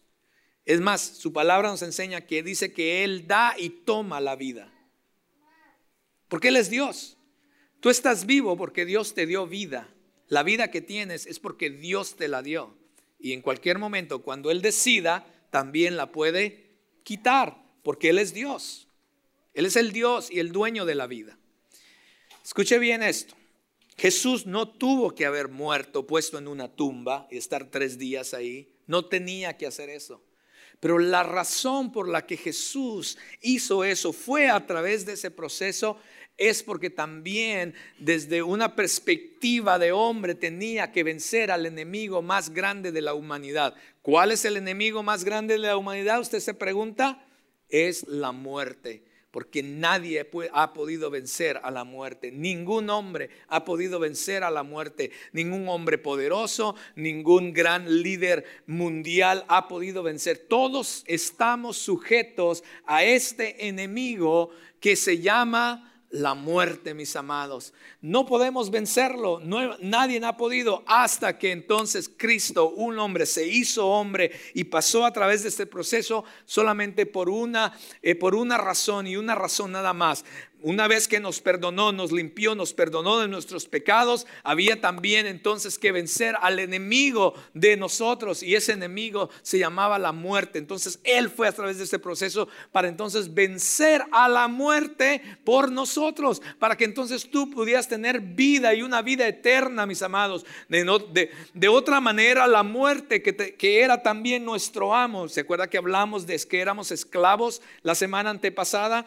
[0.64, 4.72] Es más, su palabra nos enseña que dice que Él da y toma la vida.
[6.28, 7.18] Porque Él es Dios.
[7.80, 9.90] Tú estás vivo porque Dios te dio vida.
[10.28, 12.78] La vida que tienes es porque Dios te la dio.
[13.18, 18.83] Y en cualquier momento, cuando Él decida, también la puede quitar, porque Él es Dios.
[19.54, 21.38] Él es el Dios y el dueño de la vida.
[22.44, 23.36] Escuche bien esto.
[23.98, 28.74] Jesús no tuvo que haber muerto, puesto en una tumba y estar tres días ahí.
[28.88, 30.24] No tenía que hacer eso.
[30.80, 35.98] Pero la razón por la que Jesús hizo eso fue a través de ese proceso
[36.36, 42.92] es porque también desde una perspectiva de hombre tenía que vencer al enemigo más grande
[42.92, 43.76] de la humanidad.
[44.02, 46.20] ¿Cuál es el enemigo más grande de la humanidad?
[46.20, 47.26] Usted se pregunta,
[47.70, 52.32] es la muerte porque nadie ha podido vencer a la muerte.
[52.32, 55.10] Ningún hombre ha podido vencer a la muerte.
[55.32, 60.38] Ningún hombre poderoso, ningún gran líder mundial ha podido vencer.
[60.38, 67.74] Todos estamos sujetos a este enemigo que se llama la muerte, mis amados.
[68.00, 69.42] No podemos vencerlo,
[69.82, 75.12] nadie ha podido hasta que entonces Cristo, un hombre, se hizo hombre y pasó a
[75.12, 79.94] través de este proceso solamente por una, eh, por una razón y una razón nada
[79.94, 80.24] más.
[80.64, 85.78] Una vez que nos perdonó, nos limpió, nos perdonó de nuestros pecados, había también entonces
[85.78, 90.60] que vencer al enemigo de nosotros y ese enemigo se llamaba la muerte.
[90.60, 95.70] Entonces Él fue a través de ese proceso para entonces vencer a la muerte por
[95.70, 100.46] nosotros, para que entonces tú pudieras tener vida y una vida eterna, mis amados.
[100.70, 105.78] De, de, otra manera, la muerte que, que era también nuestro amo, ¿se acuerda que
[105.78, 109.06] hablamos de que éramos esclavos la semana antepasada?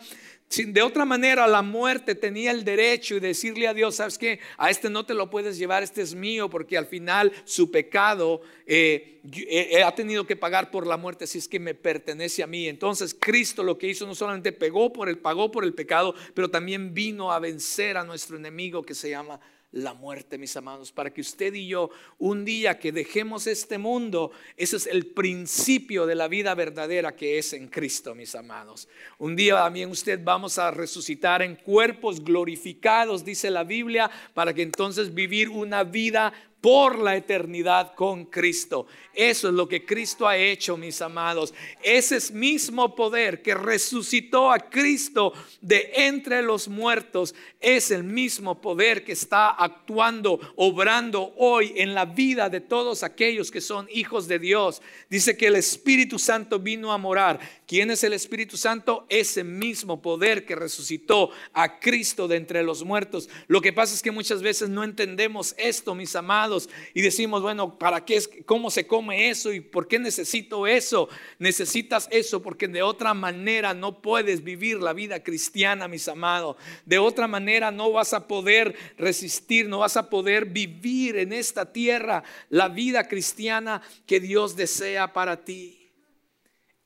[0.49, 4.39] De otra manera, la muerte tenía el derecho de decirle a Dios, ¿sabes qué?
[4.57, 8.41] A este no te lo puedes llevar, este es mío, porque al final su pecado
[8.65, 12.47] eh, eh, ha tenido que pagar por la muerte, si es que me pertenece a
[12.47, 12.69] mí.
[12.69, 16.49] Entonces Cristo lo que hizo no solamente pegó por el, pagó por el pecado, pero
[16.49, 19.41] también vino a vencer a nuestro enemigo que se llama
[19.77, 24.33] la muerte, mis amados, para que usted y yo un día que dejemos este mundo,
[24.57, 28.89] ese es el principio de la vida verdadera que es en Cristo, mis amados.
[29.19, 34.63] Un día también usted vamos a resucitar en cuerpos glorificados, dice la Biblia, para que
[34.63, 36.33] entonces vivir una vida
[36.67, 38.89] por la eternidad con Cristo.
[39.15, 41.55] Eso es lo que Cristo ha hecho, mis amados.
[41.81, 48.61] Ese es mismo poder que resucitó a Cristo de entre los muertos es el mismo
[48.61, 54.27] poder que está actuando, obrando hoy en la vida de todos aquellos que son hijos
[54.27, 54.83] de Dios.
[55.09, 57.39] Dice que el Espíritu Santo vino a morar.
[57.67, 59.07] ¿Quién es el Espíritu Santo?
[59.09, 63.29] Ese mismo poder que resucitó a Cristo de entre los muertos.
[63.49, 67.77] Lo que pasa es que muchas veces no entendemos esto, mis amados, y decimos, bueno,
[67.77, 71.09] ¿para qué es, cómo se come eso y por qué necesito eso?
[71.41, 76.57] Necesitas eso porque de otra manera no puedes vivir la vida cristiana, mis amados.
[76.85, 81.73] De otra manera no vas a poder resistir, no vas a poder vivir en esta
[81.73, 85.76] tierra la vida cristiana que Dios desea para ti.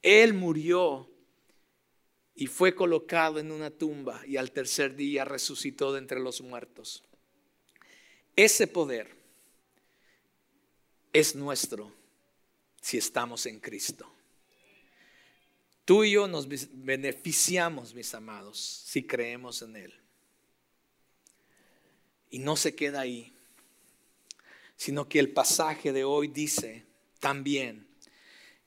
[0.02, 1.10] Él murió
[2.34, 7.04] y fue colocado en una tumba y al tercer día resucitó de entre los muertos.
[8.34, 9.14] Ese poder
[11.12, 11.92] es nuestro
[12.80, 14.10] si estamos en Cristo.
[15.84, 19.94] Tú y yo nos beneficiamos, mis amados, si creemos en Él.
[22.30, 23.34] Y no se queda ahí,
[24.76, 26.86] sino que el pasaje de hoy dice
[27.18, 27.89] también,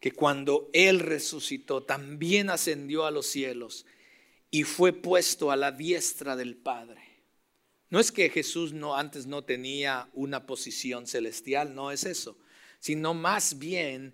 [0.04, 3.86] que cuando Él resucitó, también ascendió a los cielos
[4.52, 7.00] y fue puesto a la diestra del Padre.
[7.90, 12.38] No es que Jesús no antes no tenía una posición celestial, no es eso,
[12.80, 14.14] sino más bien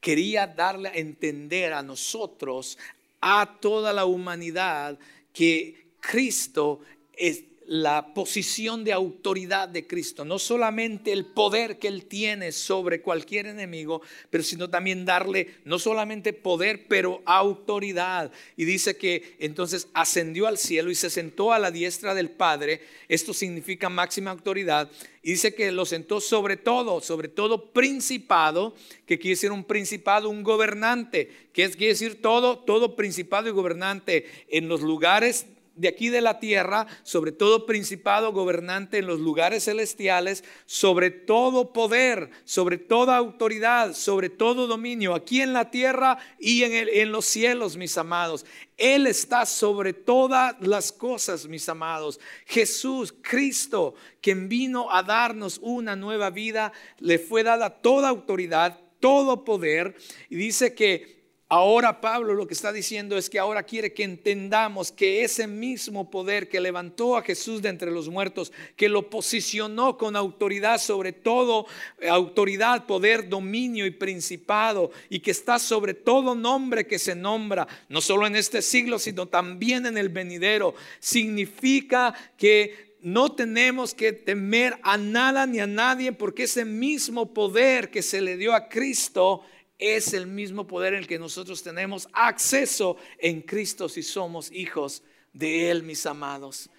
[0.00, 2.76] quería darle a entender a nosotros,
[3.22, 4.98] a toda la humanidad,
[5.32, 6.82] que Cristo
[7.14, 13.00] es, la posición de autoridad de Cristo, no solamente el poder que Él tiene sobre
[13.00, 18.32] cualquier enemigo, pero sino también darle no solamente poder, pero autoridad.
[18.56, 22.80] Y dice que entonces ascendió al cielo y se sentó a la diestra del Padre,
[23.06, 24.90] esto significa máxima autoridad,
[25.22, 28.74] y dice que lo sentó sobre todo, sobre todo principado,
[29.06, 34.26] que quiere decir un principado, un gobernante, que quiere decir todo, todo principado y gobernante
[34.48, 39.64] en los lugares de aquí de la tierra, sobre todo principado, gobernante en los lugares
[39.64, 46.64] celestiales, sobre todo poder, sobre toda autoridad, sobre todo dominio, aquí en la tierra y
[46.64, 48.44] en, los cielos, mis amados.
[48.76, 52.20] Él está sobre todas las cosas, mis amados.
[52.46, 59.44] Jesús, Cristo, quien vino a darnos una nueva vida, le fue dada toda autoridad, todo
[59.44, 59.96] poder,
[60.28, 61.19] y dice que
[61.52, 66.08] Ahora Pablo lo que está diciendo es que ahora quiere que entendamos que ese mismo
[66.08, 71.12] poder que levantó a Jesús de entre los muertos, que lo posicionó con autoridad sobre
[71.12, 71.66] todo,
[71.98, 77.66] eh, autoridad, poder, dominio y principado, y que está sobre todo nombre que se nombra,
[77.88, 84.12] no solo en este siglo, sino también en el venidero, significa que no tenemos que
[84.12, 88.68] temer a nada ni a nadie porque ese mismo poder que se le dio a
[88.68, 89.42] Cristo
[89.80, 95.02] es el mismo poder en el que nosotros tenemos acceso en Cristo si somos hijos
[95.32, 96.70] de Él, mis amados.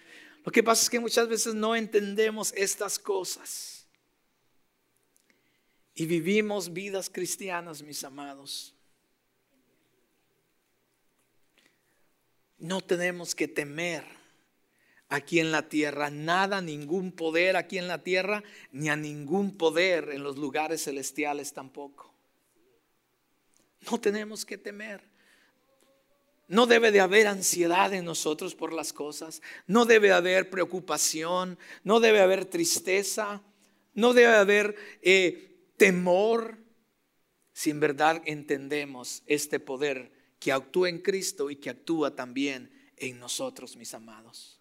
[0.45, 3.87] Lo que pasa es que muchas veces no entendemos estas cosas
[5.93, 8.73] y vivimos vidas cristianas, mis amados.
[12.57, 14.03] No tenemos que temer
[15.09, 20.09] aquí en la tierra, nada, ningún poder aquí en la tierra, ni a ningún poder
[20.11, 22.11] en los lugares celestiales tampoco.
[23.89, 25.01] No tenemos que temer.
[26.47, 29.41] No debe de haber ansiedad en nosotros por las cosas.
[29.67, 31.57] No debe haber preocupación.
[31.84, 33.41] No debe haber tristeza.
[33.93, 36.57] No debe haber eh, temor.
[37.53, 43.19] Si en verdad entendemos este poder que actúa en Cristo y que actúa también en
[43.19, 44.59] nosotros, mis amados.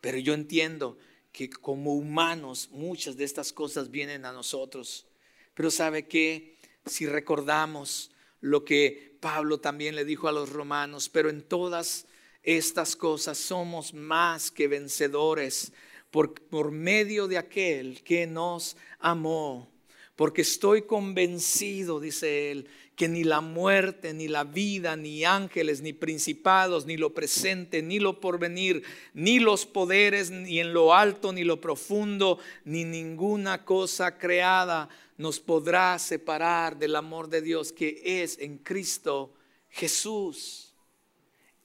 [0.00, 0.98] Pero yo entiendo
[1.32, 5.06] que como humanos muchas de estas cosas vienen a nosotros.
[5.54, 6.56] Pero ¿sabe qué?
[6.86, 8.10] Si recordamos
[8.40, 12.06] lo que Pablo también le dijo a los romanos, pero en todas
[12.42, 15.72] estas cosas somos más que vencedores
[16.10, 19.70] por, medio de aquel que nos amó.
[20.16, 25.92] Porque estoy convencido, dice él, que ni la muerte, ni la vida, ni ángeles, ni
[25.92, 28.82] principados, ni lo presente, ni lo porvenir,
[29.14, 35.40] ni los poderes, ni en lo alto, ni lo profundo, ni ninguna cosa creada nos
[35.40, 39.32] podrá separar del amor de Dios que es en Cristo
[39.70, 40.74] Jesús.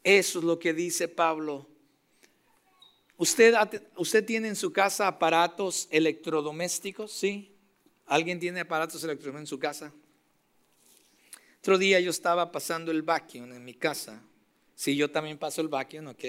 [0.03, 1.67] Eso es lo que dice Pablo.
[3.17, 3.55] ¿Usted,
[3.97, 7.11] usted tiene en su casa aparatos electrodomésticos?
[7.11, 7.51] ¿Sí?
[8.05, 9.93] ¿Alguien tiene aparatos electrodomésticos en su casa?
[11.59, 14.21] Otro día yo estaba pasando el vacuum en mi casa.
[14.75, 16.23] Sí, yo también paso el vacuum, ok.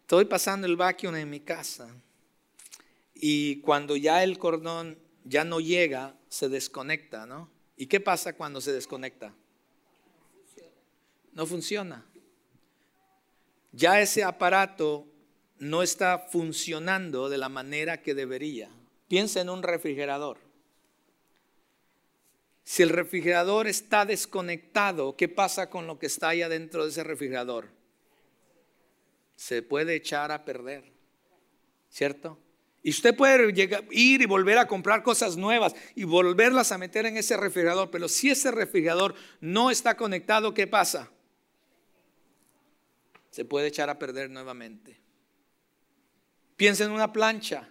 [0.00, 1.88] Estoy pasando el vacuum en mi casa.
[3.14, 7.50] Y cuando ya el cordón ya no llega, se desconecta, ¿no?
[7.76, 9.34] ¿Y qué pasa cuando se desconecta?
[11.32, 12.04] No funciona.
[13.72, 15.06] Ya ese aparato
[15.58, 18.70] no está funcionando de la manera que debería.
[19.08, 20.38] Piensa en un refrigerador.
[22.64, 27.04] Si el refrigerador está desconectado, ¿qué pasa con lo que está ahí adentro de ese
[27.04, 27.68] refrigerador?
[29.36, 30.90] Se puede echar a perder,
[31.90, 32.38] ¿cierto?
[32.82, 33.52] Y usted puede
[33.90, 37.90] ir y volver a comprar cosas nuevas y volverlas a meter en ese refrigerador.
[37.90, 41.10] Pero si ese refrigerador no está conectado, ¿qué pasa?
[43.30, 45.00] Se puede echar a perder nuevamente.
[46.56, 47.70] Piensa en una plancha.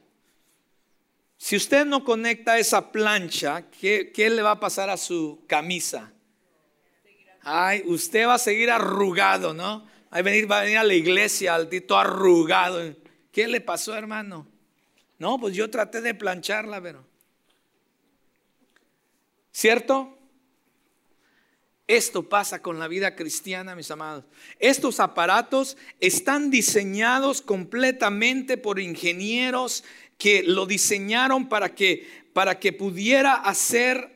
[1.43, 6.13] Si usted no conecta esa plancha, ¿qué, le va a pasar a su camisa?
[7.41, 9.79] Ay, usted va a seguir arrugado, ¿no?
[9.83, 12.95] Va a venir, va a, venir a la iglesia, al tito arrugado.
[13.29, 14.47] ¿Qué le pasó, hermano?
[15.19, 17.05] No, pues yo traté de plancharla, pero.
[19.51, 20.17] ¿Cierto?
[21.87, 24.23] Esto pasa con la vida cristiana, mis amados.
[24.59, 29.83] Estos aparatos están diseñados completamente por ingenieros
[30.17, 34.13] que lo diseñaron para que, para que pudiera hacer,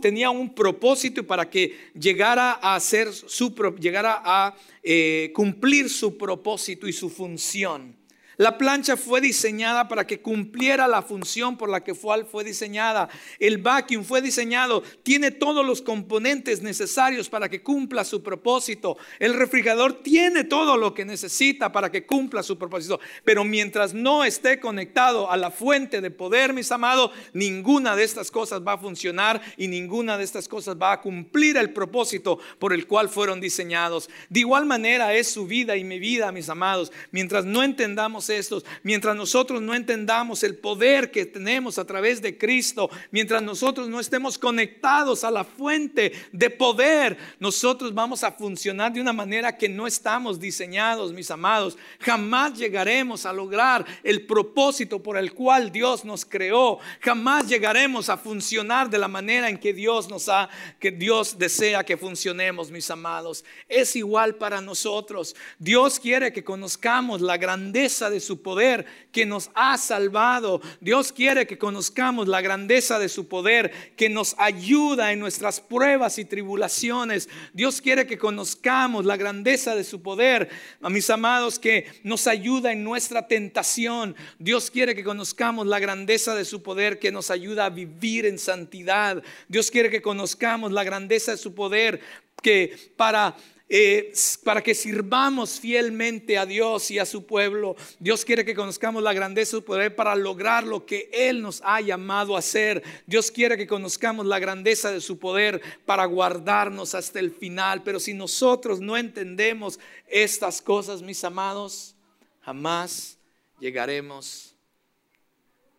[0.00, 6.16] tenía un propósito y para que llegara a hacer su, llegara a eh, cumplir su
[6.16, 7.96] propósito y su función.
[8.38, 13.08] La plancha fue diseñada para que cumpliera la función por la que fue, diseñada.
[13.38, 18.98] El vacuum fue diseñado, tiene todos los componentes necesarios para que cumpla su propósito.
[19.18, 23.00] El refrigerador tiene todo lo que necesita para que cumpla su propósito.
[23.24, 28.30] Pero mientras no esté conectado a la fuente de poder, mis amados, ninguna de estas
[28.30, 32.74] cosas va a funcionar y ninguna de estas cosas va a cumplir el propósito por
[32.74, 34.10] el cual fueron diseñados.
[34.28, 36.92] De igual manera es su vida y mi vida, mis amados.
[37.10, 42.36] Mientras no entendamos estos, mientras nosotros no entendamos el poder que tenemos a través de
[42.36, 48.92] Cristo, mientras nosotros no estemos conectados a la fuente de poder, nosotros vamos a funcionar
[48.92, 51.76] de una manera que no estamos diseñados, mis amados.
[52.00, 56.78] Jamás llegaremos a lograr el propósito por el cual Dios nos creó.
[57.00, 60.48] Jamás llegaremos a funcionar de la manera en que Dios nos ha,
[60.78, 63.44] que Dios desea que funcionemos, mis amados.
[63.68, 65.34] Es igual para nosotros.
[65.58, 70.60] Dios quiere que conozcamos la grandeza de su poder que nos ha salvado.
[70.80, 76.18] Dios quiere que conozcamos la grandeza de su poder que nos ayuda en nuestras pruebas
[76.18, 77.28] y tribulaciones.
[77.52, 80.48] Dios quiere que conozcamos la grandeza de su poder,
[80.82, 84.16] a mis amados, que nos ayuda en nuestra tentación.
[84.38, 88.38] Dios quiere que conozcamos la grandeza de su poder que nos ayuda a vivir en
[88.38, 89.22] santidad.
[89.48, 92.00] Dios quiere que conozcamos la grandeza de su poder
[92.42, 93.36] que para
[93.68, 94.12] eh,
[94.44, 97.74] para que sirvamos fielmente a Dios y a su pueblo.
[97.98, 101.60] Dios quiere que conozcamos la grandeza de su poder para lograr lo que Él nos
[101.64, 102.82] ha llamado a hacer.
[103.06, 107.82] Dios quiere que conozcamos la grandeza de su poder para guardarnos hasta el final.
[107.82, 111.96] Pero si nosotros no entendemos estas cosas, mis amados,
[112.42, 113.18] jamás
[113.58, 114.54] llegaremos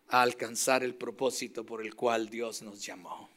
[0.08, 3.30] a alcanzar el propósito por el cual Dios nos llamó.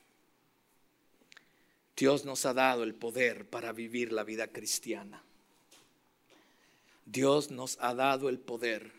[1.96, 5.24] Dios nos ha dado el poder para vivir la vida cristiana.
[7.06, 8.92] Dios nos ha dado el poder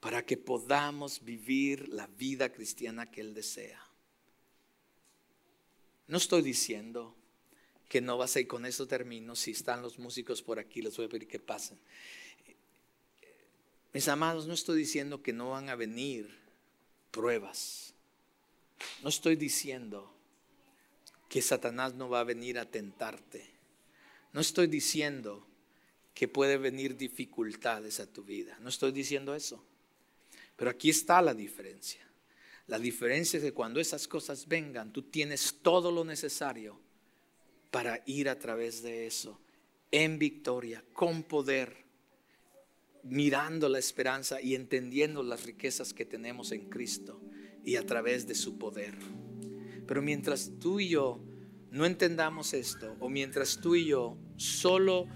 [0.00, 3.82] para que podamos vivir la vida cristiana que Él desea.
[6.06, 7.14] No estoy diciendo
[7.88, 9.34] que no vas a ir con eso termino.
[9.34, 11.78] Si están los músicos por aquí, les voy a pedir que pasen.
[13.92, 16.38] Mis amados, no estoy diciendo que no van a venir
[17.10, 17.94] pruebas.
[19.02, 20.17] No estoy diciendo
[21.28, 23.44] que Satanás no va a venir a tentarte.
[24.32, 25.46] No estoy diciendo
[26.14, 28.58] que puede venir dificultades a tu vida.
[28.60, 29.62] No estoy diciendo eso.
[30.56, 32.00] Pero aquí está la diferencia.
[32.66, 36.78] La diferencia es que cuando esas cosas vengan, tú tienes todo lo necesario
[37.70, 39.40] para ir a través de eso,
[39.90, 41.84] en victoria, con poder,
[43.04, 47.20] mirando la esperanza y entendiendo las riquezas que tenemos en Cristo
[47.64, 48.96] y a través de su poder.
[49.88, 51.18] Pero mientras tú y yo
[51.70, 55.06] no entendamos esto, o mientras tú y yo solo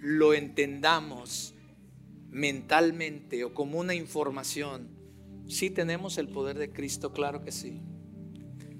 [0.00, 1.54] lo entendamos
[2.30, 4.88] mentalmente o como una información,
[5.46, 7.82] sí tenemos el poder de Cristo, claro que sí.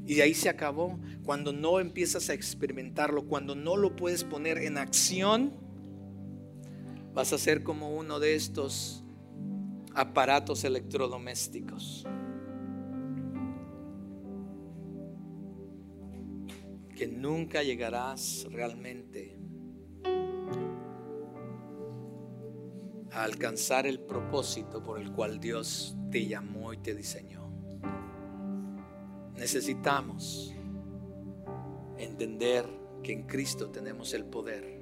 [0.07, 0.98] Y ahí se acabó.
[1.22, 5.53] Cuando no empiezas a experimentarlo, cuando no lo puedes poner en acción,
[7.12, 9.05] vas a ser como uno de estos
[9.94, 12.07] aparatos electrodomésticos
[17.03, 19.36] que nunca llegarás realmente
[23.11, 27.50] a alcanzar el propósito por el cual Dios te llamó y te diseñó.
[29.34, 30.55] Necesitamos
[31.98, 32.66] entender
[33.03, 34.80] que en Cristo tenemos el poder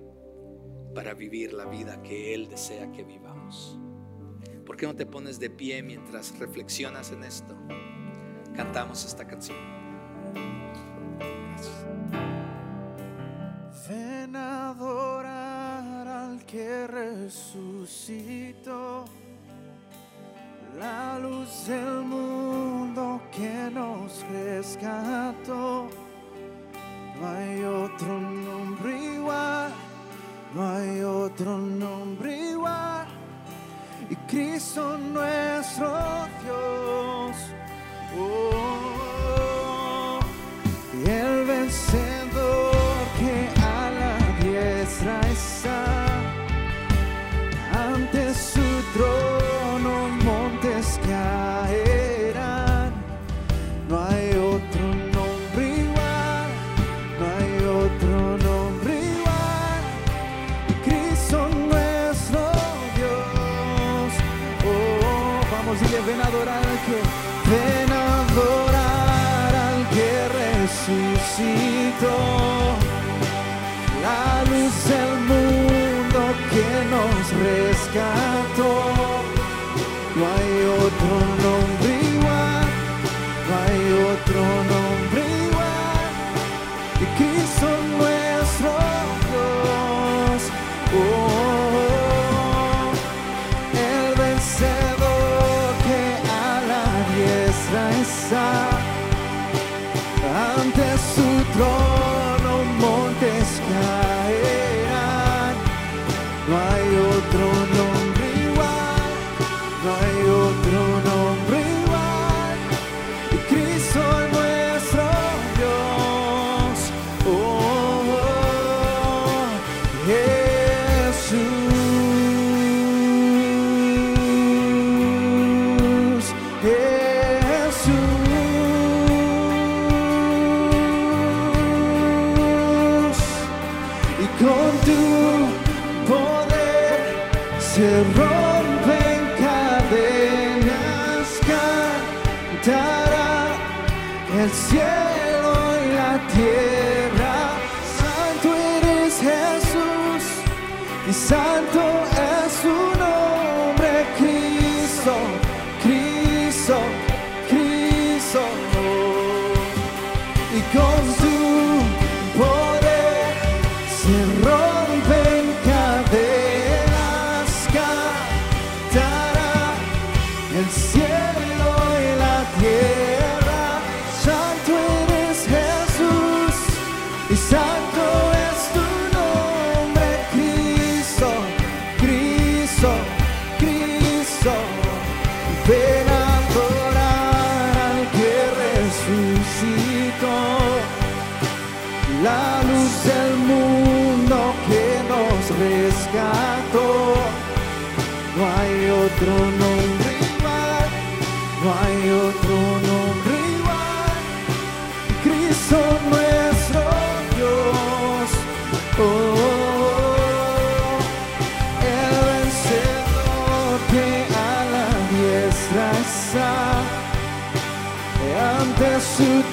[0.95, 3.79] para vivir la vida que Él desea que vivamos.
[4.67, 7.57] ¿Por qué no te pones de pie mientras reflexionas en esto?
[8.55, 9.57] Cantamos esta canción.
[16.51, 18.45] Que resucitó,
[20.79, 25.89] la luz del mundo que nos rescató.
[27.21, 29.73] No hay otro nombre igual,
[30.55, 33.07] no hay otro nombre igual.
[34.09, 35.89] Y Cristo nuestro
[36.43, 37.37] Dios.
[38.19, 39.50] Oh,
[45.61, 46.21] diestra está.
[48.95, 52.93] trono montes caerán.
[53.89, 56.49] No hay otro nombre igual,
[57.19, 58.17] no hay otro
[58.49, 59.83] nombre igual.
[60.85, 62.43] Cristo nuestro
[62.97, 64.11] Dios.
[64.67, 66.99] Oh, vamos y ven a adorar al que,
[67.51, 70.11] ven a adorar al que
[70.69, 72.11] resucitó.
[77.41, 78.73] Rescató.
[80.17, 80.53] No hay
[80.87, 81.13] otro
[81.45, 82.67] nombre igual,
[83.47, 83.81] no hay
[84.13, 84.80] otro nombre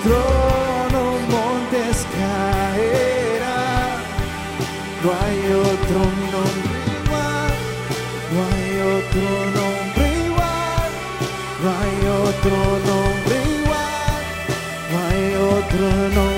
[0.07, 1.03] trono
[1.33, 3.97] montes caerán.
[5.03, 5.39] No hay
[5.71, 5.99] otro
[6.33, 7.53] nombre igual,
[8.33, 10.89] no hay otro nombre igual,
[11.61, 11.97] no hay
[12.29, 12.57] otro
[12.89, 14.21] nombre igual,
[14.91, 15.23] no hay
[15.55, 16.36] otro nombre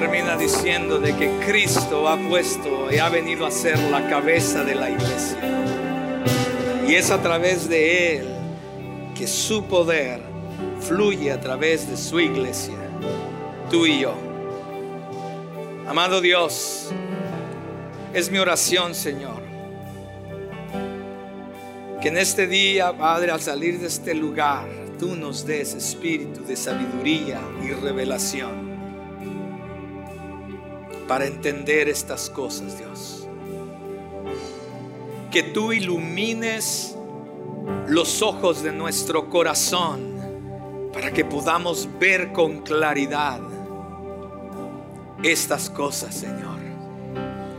[0.00, 4.74] termina diciendo de que Cristo ha puesto y ha venido a ser la cabeza de
[4.74, 5.38] la iglesia.
[6.86, 8.26] Y es a través de Él
[9.16, 10.20] que su poder
[10.80, 12.74] fluye a través de su iglesia,
[13.70, 14.12] tú y yo.
[15.88, 16.90] Amado Dios,
[18.12, 19.40] es mi oración, Señor,
[22.02, 24.68] que en este día, Padre, al salir de este lugar,
[24.98, 28.65] tú nos des espíritu de sabiduría y revelación
[31.06, 33.26] para entender estas cosas, Dios.
[35.30, 36.96] Que tú ilumines
[37.86, 40.16] los ojos de nuestro corazón
[40.92, 43.40] para que podamos ver con claridad
[45.22, 46.56] estas cosas, Señor.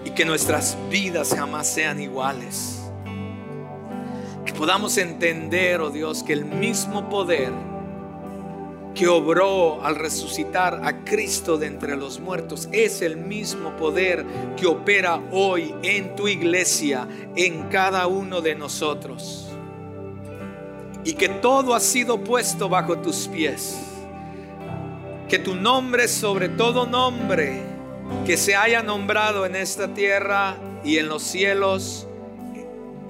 [0.06, 2.82] Y que nuestras vidas jamás sean iguales.
[4.46, 7.52] Que podamos entender, oh Dios, que el mismo poder
[8.98, 14.26] que obró al resucitar a Cristo de entre los muertos es el mismo poder
[14.58, 19.50] que opera hoy en tu iglesia, en cada uno de nosotros.
[21.04, 23.80] Y que todo ha sido puesto bajo tus pies.
[25.30, 27.62] Que tu nombre sobre todo nombre
[28.26, 32.08] que se haya nombrado en esta tierra y en los cielos,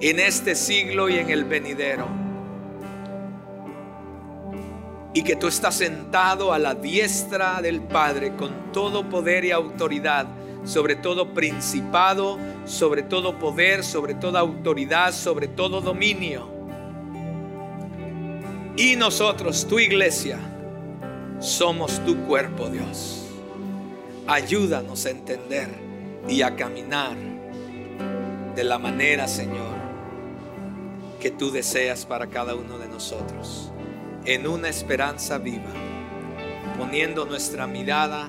[0.00, 2.27] en este siglo y en el venidero
[5.18, 10.28] y que tú estás sentado a la diestra del Padre con todo poder y autoridad,
[10.62, 16.48] sobre todo principado, sobre todo poder, sobre toda autoridad, sobre todo dominio.
[18.76, 20.38] Y nosotros, tu iglesia,
[21.40, 23.26] somos tu cuerpo, Dios.
[24.28, 25.68] Ayúdanos a entender
[26.28, 27.16] y a caminar
[28.54, 29.74] de la manera, Señor,
[31.18, 33.72] que tú deseas para cada uno de nosotros
[34.24, 35.72] en una esperanza viva,
[36.76, 38.28] poniendo nuestra mirada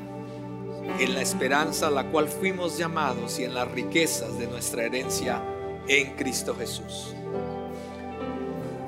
[0.99, 5.41] en la esperanza a la cual fuimos llamados y en las riquezas de nuestra herencia
[5.87, 7.13] en Cristo Jesús.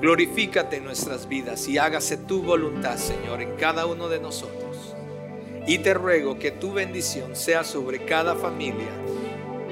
[0.00, 4.96] Glorifícate en nuestras vidas y hágase tu voluntad, Señor, en cada uno de nosotros.
[5.66, 8.90] Y te ruego que tu bendición sea sobre cada familia,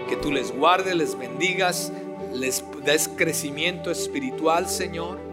[0.09, 1.93] que tú les guardes, les bendigas,
[2.33, 5.30] les des crecimiento espiritual, Señor.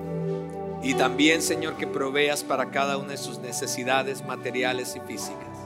[0.84, 5.58] Y también, Señor, que proveas para cada una de sus necesidades materiales y físicas.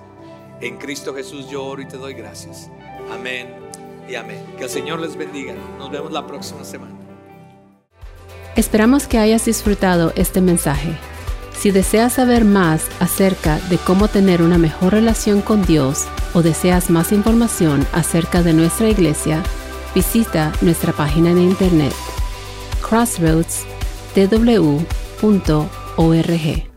[0.61, 2.69] En Cristo Jesús yo oro y te doy gracias.
[3.11, 3.53] Amén
[4.07, 4.43] y amén.
[4.57, 5.53] Que el Señor les bendiga.
[5.77, 6.95] Nos vemos la próxima semana.
[8.55, 10.97] Esperamos que hayas disfrutado este mensaje.
[11.57, 16.89] Si deseas saber más acerca de cómo tener una mejor relación con Dios o deseas
[16.89, 19.43] más información acerca de nuestra iglesia,
[19.93, 21.93] visita nuestra página de internet
[24.13, 26.70] crossroadstw.org.